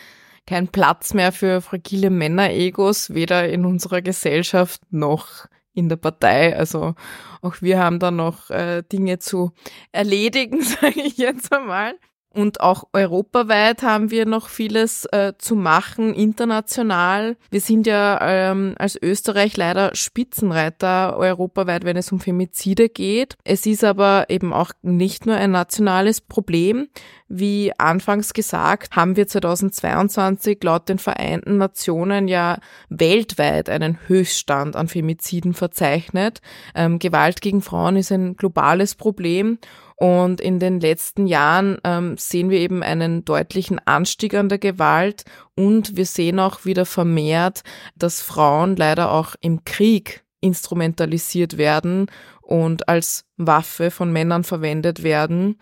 kein 0.46 0.68
Platz 0.68 1.14
mehr 1.14 1.32
für 1.32 1.60
fragile 1.60 2.10
Männeregos, 2.10 3.14
weder 3.14 3.48
in 3.48 3.64
unserer 3.64 4.02
Gesellschaft 4.02 4.82
noch 4.90 5.46
in 5.72 5.88
der 5.88 5.96
Partei. 5.96 6.56
Also 6.56 6.94
auch 7.42 7.56
wir 7.60 7.78
haben 7.78 7.98
da 7.98 8.10
noch 8.10 8.50
äh, 8.50 8.82
Dinge 8.82 9.18
zu 9.18 9.52
erledigen, 9.92 10.62
sage 10.62 11.00
ich 11.00 11.16
jetzt 11.16 11.52
einmal. 11.52 11.94
Und 12.32 12.60
auch 12.60 12.84
europaweit 12.92 13.82
haben 13.82 14.12
wir 14.12 14.24
noch 14.24 14.48
vieles 14.48 15.04
äh, 15.06 15.32
zu 15.36 15.56
machen, 15.56 16.14
international. 16.14 17.36
Wir 17.50 17.60
sind 17.60 17.88
ja 17.88 18.20
ähm, 18.22 18.76
als 18.78 18.96
Österreich 19.02 19.56
leider 19.56 19.96
Spitzenreiter 19.96 21.16
europaweit, 21.16 21.82
wenn 21.84 21.96
es 21.96 22.12
um 22.12 22.20
Femizide 22.20 22.88
geht. 22.88 23.36
Es 23.42 23.66
ist 23.66 23.82
aber 23.82 24.26
eben 24.28 24.52
auch 24.52 24.70
nicht 24.82 25.26
nur 25.26 25.34
ein 25.34 25.50
nationales 25.50 26.20
Problem. 26.20 26.88
Wie 27.26 27.72
anfangs 27.78 28.32
gesagt, 28.32 28.94
haben 28.94 29.16
wir 29.16 29.26
2022 29.26 30.62
laut 30.62 30.88
den 30.88 30.98
Vereinten 30.98 31.58
Nationen 31.58 32.28
ja 32.28 32.58
weltweit 32.88 33.68
einen 33.68 33.98
Höchststand 34.06 34.76
an 34.76 34.86
Femiziden 34.86 35.52
verzeichnet. 35.52 36.40
Ähm, 36.76 37.00
Gewalt 37.00 37.40
gegen 37.40 37.60
Frauen 37.60 37.96
ist 37.96 38.12
ein 38.12 38.36
globales 38.36 38.94
Problem 38.94 39.58
und 40.00 40.40
in 40.40 40.58
den 40.58 40.80
letzten 40.80 41.26
Jahren 41.26 41.76
ähm, 41.84 42.16
sehen 42.16 42.48
wir 42.48 42.58
eben 42.58 42.82
einen 42.82 43.22
deutlichen 43.26 43.78
Anstieg 43.84 44.32
an 44.34 44.48
der 44.48 44.56
Gewalt. 44.56 45.24
Und 45.54 45.94
wir 45.94 46.06
sehen 46.06 46.38
auch 46.38 46.64
wieder 46.64 46.86
vermehrt, 46.86 47.60
dass 47.96 48.22
Frauen 48.22 48.76
leider 48.76 49.12
auch 49.12 49.34
im 49.42 49.62
Krieg 49.64 50.24
instrumentalisiert 50.40 51.58
werden 51.58 52.06
und 52.40 52.88
als 52.88 53.26
Waffe 53.36 53.90
von 53.90 54.10
Männern 54.10 54.42
verwendet 54.42 55.02
werden. 55.02 55.58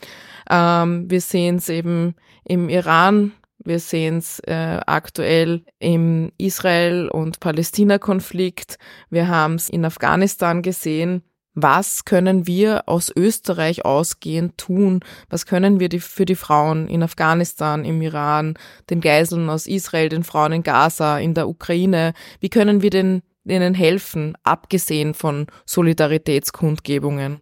Ähm, 0.48 1.10
wir 1.10 1.20
sehen 1.20 1.56
es 1.56 1.68
eben 1.68 2.14
im 2.44 2.68
Iran, 2.68 3.32
wir 3.58 3.80
sehen 3.80 4.18
es 4.18 4.38
äh, 4.46 4.78
aktuell 4.86 5.64
im 5.80 6.30
Israel- 6.38 7.08
und 7.08 7.40
Palästina-Konflikt, 7.40 8.78
wir 9.10 9.26
haben 9.26 9.56
es 9.56 9.68
in 9.68 9.84
Afghanistan 9.84 10.62
gesehen 10.62 11.24
was 11.62 12.04
können 12.04 12.46
wir 12.46 12.88
aus 12.88 13.10
Österreich 13.14 13.84
ausgehend 13.84 14.58
tun? 14.58 15.00
Was 15.28 15.46
können 15.46 15.80
wir 15.80 15.88
die, 15.88 16.00
für 16.00 16.24
die 16.24 16.36
Frauen 16.36 16.88
in 16.88 17.02
Afghanistan, 17.02 17.84
im 17.84 18.00
Iran, 18.00 18.54
den 18.90 19.00
Geiseln 19.00 19.50
aus 19.50 19.66
Israel, 19.66 20.08
den 20.08 20.24
Frauen 20.24 20.52
in 20.52 20.62
Gaza, 20.62 21.18
in 21.18 21.34
der 21.34 21.48
Ukraine? 21.48 22.12
Wie 22.40 22.48
können 22.48 22.82
wir 22.82 22.90
den, 22.90 23.22
denen 23.44 23.74
helfen, 23.74 24.36
abgesehen 24.42 25.14
von 25.14 25.46
Solidaritätskundgebungen? 25.66 27.40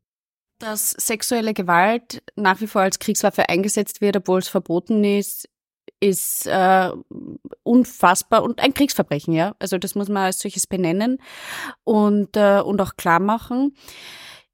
Dass 0.59 0.91
sexuelle 0.91 1.53
Gewalt 1.53 2.23
nach 2.37 2.61
wie 2.61 2.67
vor 2.67 2.81
als 2.83 2.99
Kriegswaffe 2.99 3.49
eingesetzt 3.49 4.01
wird, 4.01 4.17
obwohl 4.17 4.39
es 4.39 4.49
verboten 4.49 5.05
ist, 5.05 5.49
ist 6.01 6.47
äh, 6.47 6.91
unfassbar 7.63 8.43
und 8.43 8.61
ein 8.61 8.75
Kriegsverbrechen, 8.75 9.33
ja. 9.35 9.55
Also 9.59 9.79
das 9.79 9.95
muss 9.95 10.09
man 10.09 10.25
als 10.25 10.39
solches 10.41 10.67
benennen 10.67 11.19
und, 11.85 12.37
äh, 12.37 12.61
und 12.61 12.81
auch 12.81 12.97
klar 12.97 13.21
machen. 13.21 13.75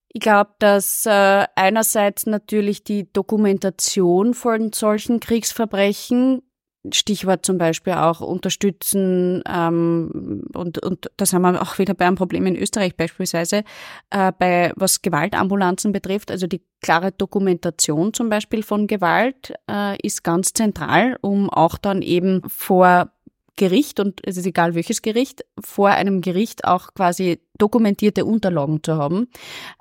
Ich 0.09 0.20
glaube, 0.20 0.50
dass 0.59 1.07
äh, 1.07 1.46
einerseits 1.57 2.26
natürlich 2.26 2.85
die 2.85 3.11
Dokumentation 3.12 4.35
von 4.35 4.72
solchen 4.72 5.20
Kriegsverbrechen 5.20 6.42
Stichwort 6.90 7.46
zum 7.46 7.58
Beispiel 7.58 7.92
auch 7.92 8.20
unterstützen 8.20 9.42
ähm, 9.48 10.42
und, 10.52 10.82
und 10.82 11.10
das 11.16 11.32
haben 11.32 11.42
wir 11.42 11.62
auch 11.62 11.78
wieder 11.78 11.94
bei 11.94 12.06
einem 12.06 12.16
Problem 12.16 12.44
in 12.46 12.56
Österreich 12.56 12.96
beispielsweise, 12.96 13.62
äh, 14.10 14.32
bei 14.36 14.72
was 14.74 15.02
Gewaltambulanzen 15.02 15.92
betrifft, 15.92 16.30
also 16.30 16.46
die 16.46 16.62
klare 16.80 17.12
Dokumentation 17.12 18.12
zum 18.12 18.28
Beispiel 18.28 18.62
von 18.64 18.88
Gewalt 18.88 19.54
äh, 19.70 19.96
ist 20.04 20.24
ganz 20.24 20.54
zentral, 20.54 21.18
um 21.20 21.50
auch 21.50 21.78
dann 21.78 22.02
eben 22.02 22.42
vor 22.48 23.12
Gericht, 23.56 24.00
und 24.00 24.26
es 24.26 24.36
ist 24.36 24.46
egal 24.46 24.74
welches 24.74 25.02
Gericht, 25.02 25.44
vor 25.60 25.90
einem 25.90 26.20
Gericht 26.22 26.64
auch 26.64 26.94
quasi 26.94 27.38
dokumentierte 27.58 28.24
Unterlagen 28.24 28.82
zu 28.82 28.96
haben. 28.96 29.28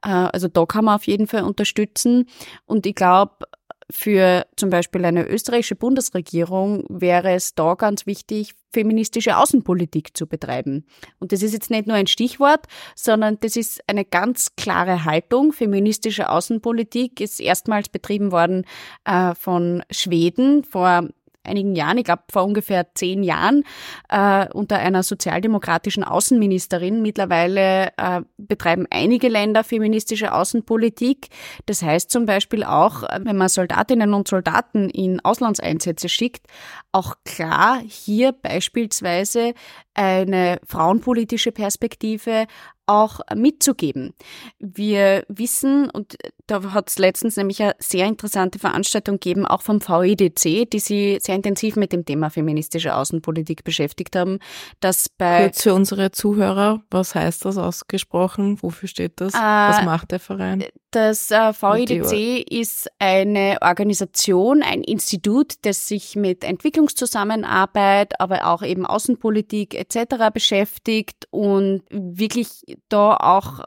Äh, 0.03 0.09
also 0.09 0.47
da 0.47 0.65
kann 0.65 0.85
man 0.85 0.95
auf 0.95 1.07
jeden 1.07 1.25
Fall 1.25 1.43
unterstützen. 1.43 2.27
Und 2.65 2.85
ich 2.85 2.95
glaube, 2.95 3.45
für 3.91 4.45
zum 4.55 4.69
Beispiel 4.69 5.05
eine 5.05 5.27
österreichische 5.27 5.75
Bundesregierung 5.75 6.85
wäre 6.89 7.31
es 7.31 7.55
da 7.55 7.75
ganz 7.75 8.05
wichtig, 8.05 8.53
feministische 8.73 9.37
Außenpolitik 9.37 10.15
zu 10.15 10.27
betreiben. 10.27 10.85
Und 11.19 11.31
das 11.31 11.43
ist 11.43 11.53
jetzt 11.53 11.69
nicht 11.69 11.87
nur 11.87 11.97
ein 11.97 12.07
Stichwort, 12.07 12.67
sondern 12.95 13.37
das 13.41 13.55
ist 13.55 13.81
eine 13.87 14.05
ganz 14.05 14.55
klare 14.55 15.03
Haltung. 15.03 15.51
Feministische 15.51 16.29
Außenpolitik 16.29 17.19
ist 17.19 17.39
erstmals 17.39 17.89
betrieben 17.89 18.31
worden 18.31 18.65
äh, 19.03 19.35
von 19.35 19.83
Schweden 19.91 20.63
vor 20.63 21.09
einigen 21.43 21.75
Jahren, 21.75 21.97
ich 21.97 22.03
glaube 22.03 22.23
vor 22.31 22.43
ungefähr 22.43 22.93
zehn 22.93 23.23
Jahren, 23.23 23.63
äh, 24.09 24.47
unter 24.53 24.77
einer 24.77 25.03
sozialdemokratischen 25.03 26.03
Außenministerin. 26.03 27.01
Mittlerweile 27.01 27.89
äh, 27.97 28.21
betreiben 28.37 28.87
einige 28.89 29.27
Länder 29.27 29.63
feministische 29.63 30.33
Außenpolitik. 30.33 31.27
Das 31.65 31.81
heißt 31.81 32.11
zum 32.11 32.25
Beispiel 32.25 32.63
auch, 32.63 33.03
wenn 33.21 33.37
man 33.37 33.49
Soldatinnen 33.49 34.13
und 34.13 34.27
Soldaten 34.27 34.89
in 34.89 35.19
Auslandseinsätze 35.23 36.09
schickt, 36.09 36.47
auch 36.91 37.15
klar 37.25 37.81
hier 37.87 38.31
beispielsweise 38.33 39.53
eine 39.93 40.59
frauenpolitische 40.65 41.51
Perspektive 41.51 42.47
auch 42.91 43.19
mitzugeben. 43.35 44.13
Wir 44.59 45.23
wissen, 45.27 45.89
und 45.89 46.17
da 46.47 46.61
hat 46.73 46.89
es 46.89 46.99
letztens 46.99 47.37
nämlich 47.37 47.61
eine 47.61 47.75
sehr 47.79 48.05
interessante 48.05 48.59
Veranstaltung 48.59 49.15
gegeben, 49.15 49.45
auch 49.45 49.61
vom 49.61 49.79
VEDC, 49.81 50.69
die 50.69 50.79
sich 50.79 51.23
sehr 51.23 51.35
intensiv 51.35 51.75
mit 51.75 51.93
dem 51.93 52.05
Thema 52.05 52.29
feministische 52.29 52.95
Außenpolitik 52.95 53.63
beschäftigt 53.63 54.15
haben, 54.15 54.39
dass 54.79 55.09
bei... 55.09 55.43
Kurz 55.43 55.63
für 55.63 55.73
unsere 55.73 56.11
Zuhörer, 56.11 56.81
was 56.91 57.15
heißt 57.15 57.45
das 57.45 57.57
ausgesprochen? 57.57 58.61
Wofür 58.61 58.89
steht 58.89 59.21
das? 59.21 59.33
Äh, 59.33 59.37
was 59.37 59.83
macht 59.83 60.11
der 60.11 60.19
Verein? 60.19 60.63
Das 60.91 61.31
äh, 61.31 61.53
VEDC 61.53 62.45
ist 62.51 62.91
eine 62.99 63.59
Organisation, 63.61 64.61
ein 64.61 64.83
Institut, 64.83 65.53
das 65.61 65.87
sich 65.87 66.17
mit 66.17 66.43
Entwicklungszusammenarbeit, 66.43 68.19
aber 68.19 68.47
auch 68.47 68.61
eben 68.61 68.85
Außenpolitik 68.85 69.73
etc. 69.73 70.33
beschäftigt 70.33 71.29
und 71.31 71.83
wirklich 71.89 72.77
da 72.89 73.15
auch 73.15 73.63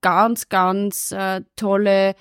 ganz, 0.00 0.48
ganz 0.48 1.12
äh, 1.12 1.42
tolle 1.56 2.14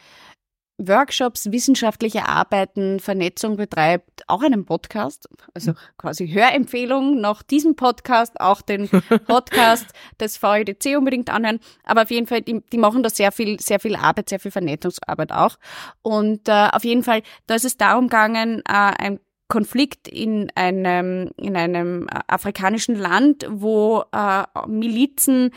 Workshops, 0.87 1.51
wissenschaftliche 1.51 2.27
Arbeiten, 2.27 2.99
Vernetzung 2.99 3.57
betreibt, 3.57 4.23
auch 4.27 4.41
einen 4.41 4.65
Podcast, 4.65 5.27
also 5.53 5.73
quasi 5.97 6.27
Hörempfehlung 6.27 7.19
nach 7.19 7.43
diesem 7.43 7.75
Podcast, 7.75 8.39
auch 8.39 8.61
den 8.61 8.89
Podcast 9.27 9.87
des 10.19 10.41
VEDC 10.41 10.97
unbedingt 10.97 11.29
anhören. 11.29 11.59
Aber 11.83 12.03
auf 12.03 12.11
jeden 12.11 12.27
Fall, 12.27 12.41
die, 12.41 12.61
die 12.71 12.77
machen 12.77 13.03
da 13.03 13.09
sehr 13.09 13.31
viel, 13.31 13.59
sehr 13.59 13.79
viel 13.79 13.95
Arbeit, 13.95 14.29
sehr 14.29 14.39
viel 14.39 14.51
Vernetzungsarbeit 14.51 15.31
auch. 15.31 15.57
Und 16.01 16.47
äh, 16.47 16.69
auf 16.71 16.83
jeden 16.83 17.03
Fall, 17.03 17.23
da 17.47 17.55
ist 17.55 17.65
es 17.65 17.77
darum 17.77 18.07
gegangen, 18.07 18.59
äh, 18.67 18.71
ein 18.71 19.19
Konflikt 19.47 20.07
in 20.07 20.49
einem, 20.55 21.31
in 21.37 21.55
einem 21.55 22.07
afrikanischen 22.27 22.95
Land, 22.95 23.45
wo 23.49 24.03
äh, 24.11 24.43
Milizen 24.67 25.51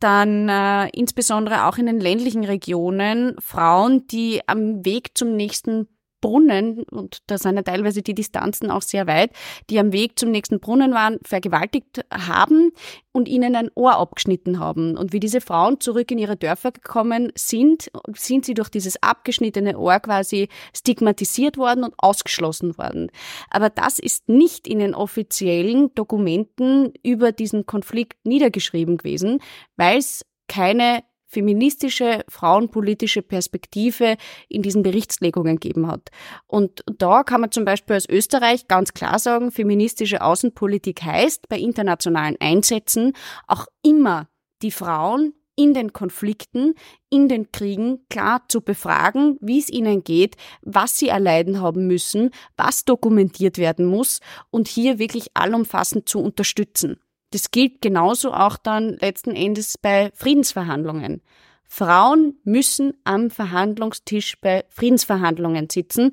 dann 0.00 0.48
äh, 0.48 0.88
insbesondere 0.90 1.66
auch 1.66 1.78
in 1.78 1.86
den 1.86 2.00
ländlichen 2.00 2.44
Regionen 2.44 3.36
Frauen, 3.40 4.06
die 4.06 4.40
am 4.46 4.84
Weg 4.84 5.16
zum 5.16 5.36
nächsten 5.36 5.88
Brunnen, 6.22 6.84
und 6.84 7.18
da 7.26 7.36
sind 7.36 7.56
ja 7.56 7.62
teilweise 7.62 8.00
die 8.00 8.14
Distanzen 8.14 8.70
auch 8.70 8.80
sehr 8.80 9.06
weit, 9.06 9.32
die 9.68 9.78
am 9.78 9.92
Weg 9.92 10.18
zum 10.18 10.30
nächsten 10.30 10.60
Brunnen 10.60 10.94
waren, 10.94 11.18
vergewaltigt 11.22 12.02
haben 12.10 12.70
und 13.12 13.28
ihnen 13.28 13.54
ein 13.56 13.70
Ohr 13.74 13.96
abgeschnitten 13.96 14.58
haben. 14.58 14.96
Und 14.96 15.12
wie 15.12 15.20
diese 15.20 15.42
Frauen 15.42 15.80
zurück 15.80 16.10
in 16.10 16.18
ihre 16.18 16.36
Dörfer 16.36 16.72
gekommen 16.72 17.32
sind, 17.34 17.90
sind 18.16 18.46
sie 18.46 18.54
durch 18.54 18.70
dieses 18.70 19.02
abgeschnittene 19.02 19.78
Ohr 19.78 20.00
quasi 20.00 20.48
stigmatisiert 20.74 21.58
worden 21.58 21.84
und 21.84 21.94
ausgeschlossen 21.98 22.78
worden. 22.78 23.10
Aber 23.50 23.68
das 23.68 23.98
ist 23.98 24.30
nicht 24.30 24.66
in 24.66 24.78
den 24.78 24.94
offiziellen 24.94 25.94
Dokumenten 25.94 26.94
über 27.02 27.32
diesen 27.32 27.66
Konflikt 27.66 28.24
niedergeschrieben 28.24 28.96
gewesen, 28.96 29.40
weil 29.76 29.98
es 29.98 30.24
keine 30.48 31.02
feministische, 31.32 32.24
frauenpolitische 32.28 33.22
Perspektive 33.22 34.16
in 34.48 34.62
diesen 34.62 34.82
Berichtslegungen 34.82 35.58
gegeben 35.58 35.86
hat. 35.86 36.10
Und 36.46 36.84
da 36.98 37.22
kann 37.22 37.40
man 37.40 37.50
zum 37.50 37.64
Beispiel 37.64 37.96
aus 37.96 38.08
Österreich 38.08 38.68
ganz 38.68 38.92
klar 38.92 39.18
sagen, 39.18 39.50
feministische 39.50 40.22
Außenpolitik 40.22 41.02
heißt, 41.02 41.48
bei 41.48 41.58
internationalen 41.58 42.36
Einsätzen 42.38 43.14
auch 43.46 43.66
immer 43.82 44.28
die 44.60 44.70
Frauen 44.70 45.32
in 45.56 45.74
den 45.74 45.92
Konflikten, 45.92 46.74
in 47.10 47.28
den 47.28 47.50
Kriegen 47.52 48.06
klar 48.08 48.42
zu 48.48 48.60
befragen, 48.60 49.38
wie 49.40 49.58
es 49.58 49.70
ihnen 49.70 50.04
geht, 50.04 50.36
was 50.62 50.98
sie 50.98 51.08
erleiden 51.08 51.60
haben 51.60 51.86
müssen, 51.86 52.30
was 52.56 52.84
dokumentiert 52.84 53.58
werden 53.58 53.86
muss 53.86 54.20
und 54.50 54.68
hier 54.68 54.98
wirklich 54.98 55.28
allumfassend 55.34 56.08
zu 56.08 56.20
unterstützen. 56.20 56.98
Das 57.32 57.50
gilt 57.50 57.80
genauso 57.80 58.32
auch 58.32 58.56
dann 58.56 58.96
letzten 59.00 59.34
Endes 59.34 59.76
bei 59.78 60.10
Friedensverhandlungen. 60.14 61.22
Frauen 61.64 62.34
müssen 62.44 62.92
am 63.04 63.30
Verhandlungstisch 63.30 64.38
bei 64.40 64.64
Friedensverhandlungen 64.68 65.68
sitzen, 65.70 66.12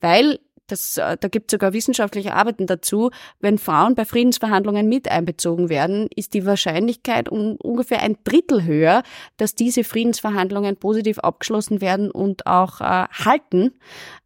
weil 0.00 0.38
das, 0.68 0.96
äh, 0.98 1.16
da 1.18 1.26
gibt 1.26 1.50
es 1.50 1.56
sogar 1.56 1.72
wissenschaftliche 1.72 2.34
Arbeiten 2.34 2.68
dazu, 2.68 3.10
wenn 3.40 3.58
Frauen 3.58 3.96
bei 3.96 4.04
Friedensverhandlungen 4.04 4.88
mit 4.88 5.10
einbezogen 5.10 5.68
werden, 5.68 6.08
ist 6.14 6.32
die 6.32 6.46
Wahrscheinlichkeit 6.46 7.28
um 7.28 7.56
ungefähr 7.56 8.02
ein 8.02 8.18
Drittel 8.22 8.64
höher, 8.64 9.02
dass 9.36 9.56
diese 9.56 9.82
Friedensverhandlungen 9.82 10.76
positiv 10.76 11.18
abgeschlossen 11.18 11.80
werden 11.80 12.12
und 12.12 12.46
auch 12.46 12.80
äh, 12.80 13.08
halten, 13.08 13.72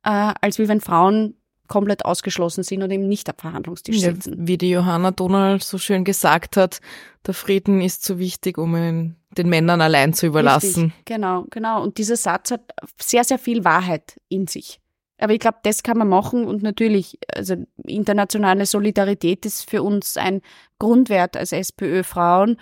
äh, 0.04 0.34
als 0.38 0.58
wie 0.58 0.68
wenn 0.68 0.82
Frauen 0.82 1.36
komplett 1.68 2.04
ausgeschlossen 2.04 2.62
sind 2.62 2.82
und 2.82 2.90
eben 2.90 3.08
nicht 3.08 3.28
am 3.28 3.36
Verhandlungstisch 3.38 4.00
sitzen. 4.00 4.32
Ja, 4.38 4.46
wie 4.46 4.58
die 4.58 4.70
Johanna 4.70 5.10
Donald 5.10 5.62
so 5.62 5.78
schön 5.78 6.04
gesagt 6.04 6.56
hat, 6.56 6.80
der 7.26 7.34
Frieden 7.34 7.80
ist 7.80 8.04
zu 8.04 8.18
wichtig, 8.18 8.58
um 8.58 8.76
ihn 8.76 9.16
den 9.36 9.48
Männern 9.48 9.80
allein 9.80 10.12
zu 10.12 10.26
überlassen. 10.26 10.84
Richtig, 10.84 11.04
genau, 11.06 11.46
genau. 11.50 11.82
Und 11.82 11.98
dieser 11.98 12.16
Satz 12.16 12.50
hat 12.50 12.62
sehr, 13.00 13.24
sehr 13.24 13.38
viel 13.38 13.64
Wahrheit 13.64 14.20
in 14.28 14.46
sich. 14.46 14.80
Aber 15.18 15.32
ich 15.32 15.38
glaube, 15.38 15.58
das 15.62 15.82
kann 15.84 15.96
man 15.96 16.08
machen 16.08 16.44
und 16.44 16.62
natürlich, 16.62 17.18
also 17.34 17.54
internationale 17.86 18.66
Solidarität 18.66 19.46
ist 19.46 19.70
für 19.70 19.82
uns 19.82 20.16
ein 20.16 20.40
Grundwert 20.80 21.36
als 21.36 21.52
SPÖ-Frauen. 21.52 22.56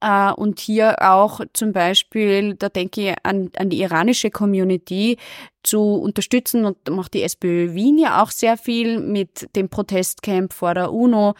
Äh, 0.00 0.32
und 0.32 0.58
hier 0.58 0.96
auch 1.02 1.40
zum 1.52 1.72
Beispiel, 1.72 2.54
da 2.54 2.70
denke 2.70 3.10
ich 3.10 3.14
an, 3.24 3.50
an 3.56 3.68
die 3.68 3.80
iranische 3.82 4.30
Community 4.30 5.18
zu 5.62 5.80
unterstützen 5.80 6.64
und 6.64 6.78
macht 6.88 7.12
die 7.12 7.22
SPÖ 7.22 7.74
Wien 7.74 7.98
ja 7.98 8.22
auch 8.22 8.30
sehr 8.30 8.56
viel 8.56 9.00
mit 9.00 9.54
dem 9.54 9.68
Protestcamp 9.68 10.54
vor 10.54 10.72
der 10.72 10.92
UNO, 10.92 11.34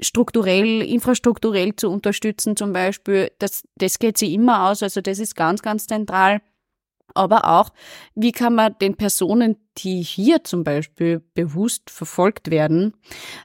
strukturell, 0.00 0.80
infrastrukturell 0.80 1.76
zu 1.76 1.90
unterstützen 1.90 2.56
zum 2.56 2.72
Beispiel. 2.72 3.30
Das, 3.38 3.62
das 3.76 3.98
geht 3.98 4.16
sie 4.16 4.32
immer 4.32 4.70
aus, 4.70 4.82
also 4.82 5.02
das 5.02 5.18
ist 5.18 5.36
ganz, 5.36 5.60
ganz 5.60 5.86
zentral 5.86 6.40
aber 7.14 7.48
auch, 7.48 7.70
wie 8.14 8.32
kann 8.32 8.54
man 8.54 8.76
den 8.80 8.96
Personen, 8.96 9.56
die 9.78 10.02
hier 10.02 10.44
zum 10.44 10.64
Beispiel 10.64 11.22
bewusst 11.34 11.90
verfolgt 11.90 12.50
werden, 12.50 12.94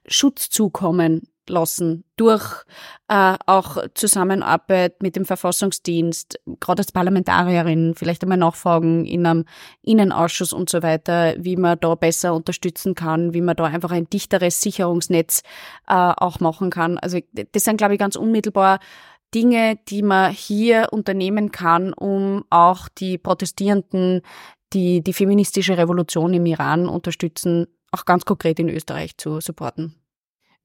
Schutz 0.07 0.49
zukommen 0.49 1.27
lassen 1.49 2.05
durch 2.15 2.63
äh, 3.07 3.35
auch 3.45 3.77
Zusammenarbeit 3.95 5.01
mit 5.01 5.15
dem 5.15 5.25
Verfassungsdienst, 5.25 6.39
gerade 6.59 6.81
als 6.81 6.91
Parlamentarierin, 6.91 7.95
vielleicht 7.95 8.23
einmal 8.23 8.37
nachfragen 8.37 9.05
in 9.05 9.25
einem 9.25 9.45
Innenausschuss 9.81 10.53
und 10.53 10.69
so 10.69 10.81
weiter, 10.83 11.35
wie 11.37 11.57
man 11.57 11.79
da 11.79 11.95
besser 11.95 12.33
unterstützen 12.33 12.95
kann, 12.95 13.33
wie 13.33 13.41
man 13.41 13.55
da 13.55 13.65
einfach 13.65 13.91
ein 13.91 14.09
dichteres 14.09 14.61
Sicherungsnetz 14.61 15.41
äh, 15.87 15.93
auch 15.93 16.39
machen 16.39 16.69
kann. 16.69 16.97
Also 16.97 17.19
das 17.33 17.63
sind, 17.63 17.77
glaube 17.77 17.95
ich, 17.95 17.99
ganz 17.99 18.15
unmittelbar 18.15 18.79
Dinge, 19.33 19.77
die 19.87 20.01
man 20.01 20.31
hier 20.31 20.89
unternehmen 20.91 21.51
kann, 21.51 21.93
um 21.93 22.45
auch 22.49 22.89
die 22.89 23.17
Protestierenden, 23.17 24.21
die 24.73 25.01
die 25.01 25.13
feministische 25.13 25.77
Revolution 25.77 26.33
im 26.33 26.45
Iran 26.45 26.87
unterstützen, 26.87 27.67
auch 27.91 28.05
ganz 28.05 28.25
konkret 28.25 28.59
in 28.59 28.69
Österreich 28.69 29.17
zu 29.17 29.39
supporten 29.39 29.98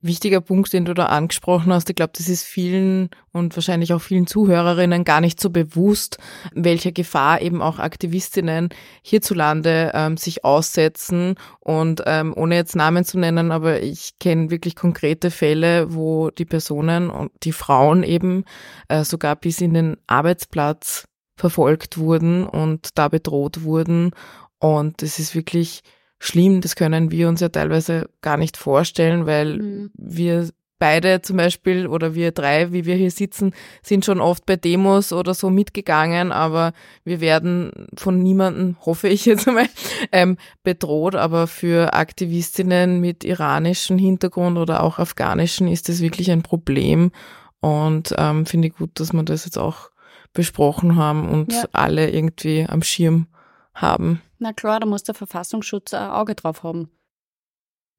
wichtiger 0.04 0.40
Punkt, 0.40 0.72
den 0.72 0.84
du 0.84 0.94
da 0.94 1.06
angesprochen 1.06 1.72
hast. 1.72 1.88
Ich 1.88 1.96
glaube, 1.96 2.12
das 2.16 2.28
ist 2.28 2.44
vielen 2.44 3.08
und 3.32 3.56
wahrscheinlich 3.56 3.92
auch 3.94 4.02
vielen 4.02 4.26
Zuhörerinnen 4.26 5.04
gar 5.04 5.20
nicht 5.20 5.40
so 5.40 5.50
bewusst, 5.50 6.18
welcher 6.52 6.92
Gefahr 6.92 7.40
eben 7.40 7.62
auch 7.62 7.78
Aktivistinnen 7.78 8.68
hierzulande 9.02 9.90
ähm, 9.94 10.16
sich 10.16 10.44
aussetzen. 10.44 11.34
Und 11.60 12.02
ähm, 12.06 12.34
ohne 12.36 12.54
jetzt 12.54 12.76
Namen 12.76 13.04
zu 13.04 13.18
nennen, 13.18 13.50
aber 13.50 13.82
ich 13.82 14.18
kenne 14.20 14.50
wirklich 14.50 14.76
konkrete 14.76 15.30
Fälle, 15.30 15.94
wo 15.94 16.30
die 16.30 16.44
Personen 16.44 17.10
und 17.10 17.32
die 17.42 17.52
Frauen 17.52 18.02
eben 18.02 18.44
äh, 18.88 19.04
sogar 19.04 19.36
bis 19.36 19.60
in 19.60 19.74
den 19.74 19.96
Arbeitsplatz 20.06 21.08
verfolgt 21.36 21.98
wurden 21.98 22.46
und 22.46 22.90
da 22.98 23.08
bedroht 23.08 23.64
wurden. 23.64 24.10
Und 24.58 25.02
es 25.02 25.18
ist 25.18 25.34
wirklich 25.34 25.82
schlimm. 26.24 26.60
Das 26.60 26.76
können 26.76 27.10
wir 27.10 27.28
uns 27.28 27.40
ja 27.40 27.48
teilweise 27.48 28.08
gar 28.22 28.36
nicht 28.36 28.56
vorstellen, 28.56 29.26
weil 29.26 29.58
mhm. 29.58 29.90
wir 29.94 30.48
beide 30.78 31.22
zum 31.22 31.36
Beispiel 31.36 31.86
oder 31.86 32.14
wir 32.14 32.32
drei, 32.32 32.72
wie 32.72 32.84
wir 32.84 32.96
hier 32.96 33.10
sitzen, 33.10 33.54
sind 33.82 34.04
schon 34.04 34.20
oft 34.20 34.44
bei 34.44 34.56
Demos 34.56 35.12
oder 35.12 35.32
so 35.32 35.48
mitgegangen, 35.48 36.32
aber 36.32 36.72
wir 37.04 37.20
werden 37.20 37.88
von 37.96 38.22
niemandem, 38.22 38.76
hoffe 38.84 39.08
ich 39.08 39.24
jetzt 39.24 39.48
einmal, 39.48 39.68
ähm, 40.12 40.36
bedroht. 40.62 41.14
Aber 41.14 41.46
für 41.46 41.94
Aktivistinnen 41.94 43.00
mit 43.00 43.24
iranischem 43.24 43.98
Hintergrund 43.98 44.58
oder 44.58 44.82
auch 44.82 44.98
afghanischen 44.98 45.68
ist 45.68 45.88
das 45.88 46.00
wirklich 46.00 46.30
ein 46.30 46.42
Problem. 46.42 47.12
Und 47.60 48.14
ähm, 48.18 48.44
finde 48.44 48.68
ich 48.68 48.74
gut, 48.74 49.00
dass 49.00 49.12
wir 49.12 49.22
das 49.22 49.46
jetzt 49.46 49.58
auch 49.58 49.90
besprochen 50.34 50.96
haben 50.96 51.28
und 51.28 51.52
ja. 51.52 51.64
alle 51.72 52.10
irgendwie 52.10 52.66
am 52.68 52.82
Schirm 52.82 53.28
haben. 53.74 54.22
Na 54.38 54.52
klar, 54.52 54.80
da 54.80 54.86
muss 54.86 55.02
der 55.02 55.14
Verfassungsschutz 55.14 55.94
ein 55.94 56.10
Auge 56.10 56.34
drauf 56.34 56.62
haben. 56.62 56.90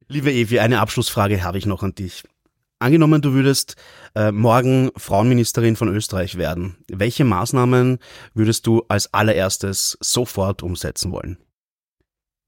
Liebe 0.07 0.31
Evi, 0.31 0.59
eine 0.59 0.79
Abschlussfrage 0.79 1.43
habe 1.43 1.57
ich 1.57 1.65
noch 1.65 1.83
an 1.83 1.95
dich. 1.95 2.23
Angenommen, 2.77 3.21
du 3.21 3.33
würdest 3.33 3.75
äh, 4.15 4.31
morgen 4.31 4.91
Frauenministerin 4.97 5.75
von 5.75 5.87
Österreich 5.87 6.37
werden. 6.37 6.77
Welche 6.89 7.23
Maßnahmen 7.23 7.99
würdest 8.33 8.67
du 8.67 8.83
als 8.89 9.13
allererstes 9.13 9.97
sofort 10.01 10.61
umsetzen 10.61 11.11
wollen? 11.11 11.37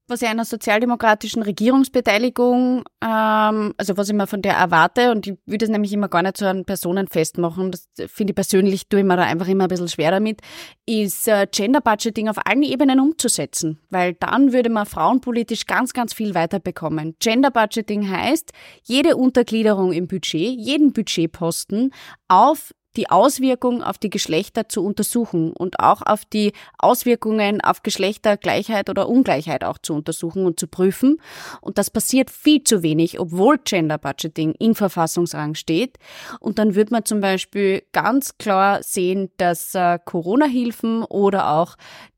Was 0.08 0.22
ich 0.22 0.28
einer 0.28 0.44
sozialdemokratischen 0.44 1.42
Regierungsbeteiligung, 1.42 2.84
ähm, 3.02 3.74
also 3.76 3.96
was 3.96 4.08
ich 4.08 4.14
mir 4.14 4.26
von 4.26 4.42
der 4.42 4.54
erwarte, 4.54 5.10
und 5.10 5.26
ich 5.26 5.38
würde 5.46 5.66
es 5.66 5.70
nämlich 5.70 5.92
immer 5.92 6.08
gar 6.08 6.22
nicht 6.22 6.38
so 6.38 6.46
an 6.46 6.64
Personen 6.64 7.08
festmachen, 7.08 7.70
das 7.70 7.88
finde 8.06 8.32
ich 8.32 8.34
persönlich, 8.34 8.88
tue 8.88 9.00
ich 9.00 9.06
mir 9.06 9.16
da 9.16 9.24
einfach 9.24 9.48
immer 9.48 9.64
ein 9.64 9.68
bisschen 9.68 9.88
schwer 9.88 10.10
damit, 10.10 10.40
ist 10.86 11.28
äh, 11.28 11.46
Gender 11.50 11.80
Budgeting 11.80 12.28
auf 12.28 12.38
allen 12.46 12.62
Ebenen 12.62 13.00
umzusetzen, 13.00 13.78
weil 13.90 14.14
dann 14.14 14.52
würde 14.52 14.70
man 14.70 14.86
frauenpolitisch 14.86 15.66
ganz, 15.66 15.92
ganz 15.92 16.14
viel 16.14 16.34
weiterbekommen. 16.34 17.14
Gender 17.20 17.50
Budgeting 17.50 18.10
heißt, 18.10 18.52
jede 18.84 19.16
Untergliederung 19.16 19.92
im 19.92 20.08
Budget, 20.08 20.58
jeden 20.58 20.92
Budgetposten 20.92 21.92
auf 22.28 22.72
die 22.98 23.08
Auswirkung 23.08 23.82
auf 23.82 23.96
die 23.96 24.10
Geschlechter 24.10 24.68
zu 24.68 24.84
untersuchen 24.84 25.52
und 25.52 25.78
auch 25.78 26.02
auf 26.02 26.24
die 26.24 26.52
Auswirkungen 26.78 27.60
auf 27.60 27.84
Geschlechtergleichheit 27.84 28.90
oder 28.90 29.08
Ungleichheit 29.08 29.62
auch 29.62 29.78
zu 29.78 29.94
untersuchen 29.94 30.44
und 30.44 30.58
zu 30.58 30.66
prüfen. 30.66 31.20
Und 31.60 31.78
das 31.78 31.90
passiert 31.90 32.28
viel 32.28 32.64
zu 32.64 32.82
wenig, 32.82 33.20
obwohl 33.20 33.58
Gender 33.58 33.98
Budgeting 33.98 34.52
in 34.58 34.74
Verfassungsrang 34.74 35.54
steht. 35.54 35.96
Und 36.40 36.58
dann 36.58 36.74
wird 36.74 36.90
man 36.90 37.04
zum 37.04 37.20
Beispiel 37.20 37.84
ganz 37.92 38.36
klar 38.36 38.82
sehen, 38.82 39.30
dass 39.36 39.76
äh, 39.76 40.00
Corona-Hilfen 40.04 41.04
oder 41.04 41.52
auch 41.52 41.76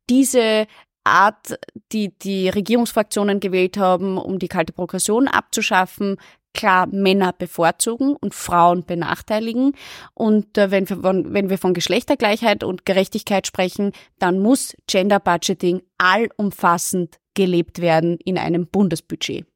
diese 0.08 0.66
Art, 1.04 1.58
die 1.92 2.16
die 2.18 2.48
Regierungsfraktionen 2.48 3.40
gewählt 3.40 3.76
haben, 3.76 4.16
um 4.16 4.38
die 4.38 4.48
kalte 4.48 4.72
Progression 4.72 5.28
abzuschaffen, 5.28 6.16
klar 6.54 6.86
Männer 6.88 7.32
bevorzugen 7.32 8.16
und 8.16 8.34
Frauen 8.34 8.84
benachteiligen. 8.84 9.72
Und 10.14 10.58
äh, 10.58 10.70
wenn, 10.70 10.88
wir 10.88 10.98
von, 10.98 11.32
wenn 11.32 11.50
wir 11.50 11.58
von 11.58 11.74
Geschlechtergleichheit 11.74 12.64
und 12.64 12.84
Gerechtigkeit 12.84 13.46
sprechen, 13.46 13.92
dann 14.18 14.40
muss 14.40 14.76
Gender 14.86 15.20
Budgeting 15.20 15.82
allumfassend 15.98 17.18
gelebt 17.34 17.80
werden 17.80 18.18
in 18.24 18.38
einem 18.38 18.66
Bundesbudget. 18.66 19.46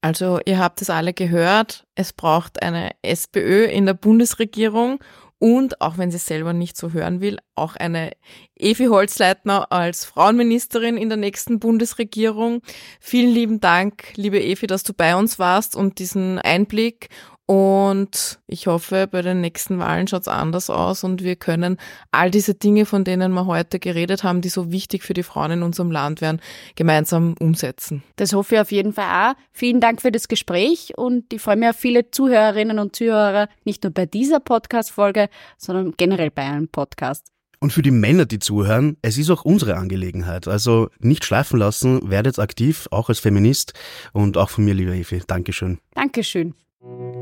Also 0.00 0.38
ihr 0.44 0.58
habt 0.58 0.80
es 0.80 0.90
alle 0.90 1.12
gehört, 1.12 1.84
es 1.96 2.12
braucht 2.12 2.62
eine 2.62 2.90
SPÖ 3.02 3.64
in 3.64 3.86
der 3.86 3.94
Bundesregierung 3.94 5.00
und, 5.38 5.80
auch 5.80 5.98
wenn 5.98 6.10
sie 6.10 6.18
selber 6.18 6.52
nicht 6.52 6.76
so 6.76 6.92
hören 6.92 7.20
will, 7.20 7.38
auch 7.54 7.76
eine 7.76 8.12
Evi 8.56 8.86
Holzleitner 8.86 9.70
als 9.70 10.04
Frauenministerin 10.04 10.96
in 10.96 11.08
der 11.08 11.18
nächsten 11.18 11.60
Bundesregierung. 11.60 12.62
Vielen 13.00 13.32
lieben 13.32 13.60
Dank, 13.60 14.12
liebe 14.16 14.42
Evi, 14.42 14.66
dass 14.66 14.82
du 14.82 14.92
bei 14.92 15.14
uns 15.14 15.38
warst 15.38 15.76
und 15.76 15.98
diesen 15.98 16.38
Einblick 16.38 17.08
und 17.48 18.40
ich 18.46 18.66
hoffe, 18.66 19.08
bei 19.10 19.22
den 19.22 19.40
nächsten 19.40 19.78
Wahlen 19.78 20.06
schaut's 20.06 20.28
anders 20.28 20.68
aus 20.68 21.02
und 21.02 21.24
wir 21.24 21.34
können 21.34 21.78
all 22.10 22.30
diese 22.30 22.52
Dinge, 22.52 22.84
von 22.84 23.04
denen 23.04 23.32
wir 23.32 23.46
heute 23.46 23.78
geredet 23.78 24.22
haben, 24.22 24.42
die 24.42 24.50
so 24.50 24.70
wichtig 24.70 25.02
für 25.02 25.14
die 25.14 25.22
Frauen 25.22 25.52
in 25.52 25.62
unserem 25.62 25.90
Land 25.90 26.20
wären, 26.20 26.42
gemeinsam 26.74 27.36
umsetzen. 27.40 28.02
Das 28.16 28.34
hoffe 28.34 28.56
ich 28.56 28.60
auf 28.60 28.70
jeden 28.70 28.92
Fall 28.92 29.30
auch. 29.30 29.34
Vielen 29.50 29.80
Dank 29.80 30.02
für 30.02 30.12
das 30.12 30.28
Gespräch 30.28 30.92
und 30.98 31.32
ich 31.32 31.40
freue 31.40 31.56
mich 31.56 31.70
auf 31.70 31.76
viele 31.76 32.10
Zuhörerinnen 32.10 32.78
und 32.78 32.94
Zuhörer, 32.94 33.48
nicht 33.64 33.82
nur 33.82 33.94
bei 33.94 34.04
dieser 34.04 34.40
Podcast-Folge, 34.40 35.30
sondern 35.56 35.94
generell 35.96 36.30
bei 36.30 36.42
einem 36.42 36.68
Podcast. 36.68 37.28
Und 37.60 37.72
für 37.72 37.80
die 37.80 37.90
Männer, 37.90 38.26
die 38.26 38.40
zuhören, 38.40 38.98
es 39.00 39.16
ist 39.16 39.30
auch 39.30 39.46
unsere 39.46 39.76
Angelegenheit. 39.76 40.46
Also 40.48 40.90
nicht 40.98 41.24
schleifen 41.24 41.58
lassen, 41.58 42.10
werdet 42.10 42.38
aktiv, 42.38 42.88
auch 42.90 43.08
als 43.08 43.20
Feminist 43.20 43.72
und 44.12 44.36
auch 44.36 44.50
von 44.50 44.66
mir, 44.66 44.74
liebe 44.74 44.94
Evi. 44.94 45.22
Dankeschön. 45.26 45.78
Dankeschön. 45.94 46.54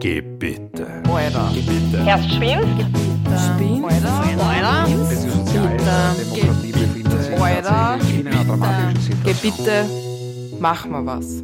Geh 0.00 0.20
bitte. 0.20 0.86
Alter. 1.10 1.50
Geh 1.54 1.62
bitte. 1.62 2.04
Erst 2.06 2.30
schwimmt, 2.30 2.80
Spinn. 3.54 3.84
Alter. 3.84 4.86
Das 4.86 5.12
ist 5.12 5.22
sozial, 5.32 5.76
Demokratie 5.76 6.72
befindet 6.72 7.22
sich 7.24 7.40
Alter. 7.40 7.68
tatsächlich 7.68 8.20
in 8.20 8.28
einer 8.28 8.44
dramatischen 8.44 9.22
Geh 9.24 9.32
Situation. 9.32 9.56
bitte, 9.56 10.58
mach 10.60 10.86
mal 10.86 11.06
was. 11.06 11.42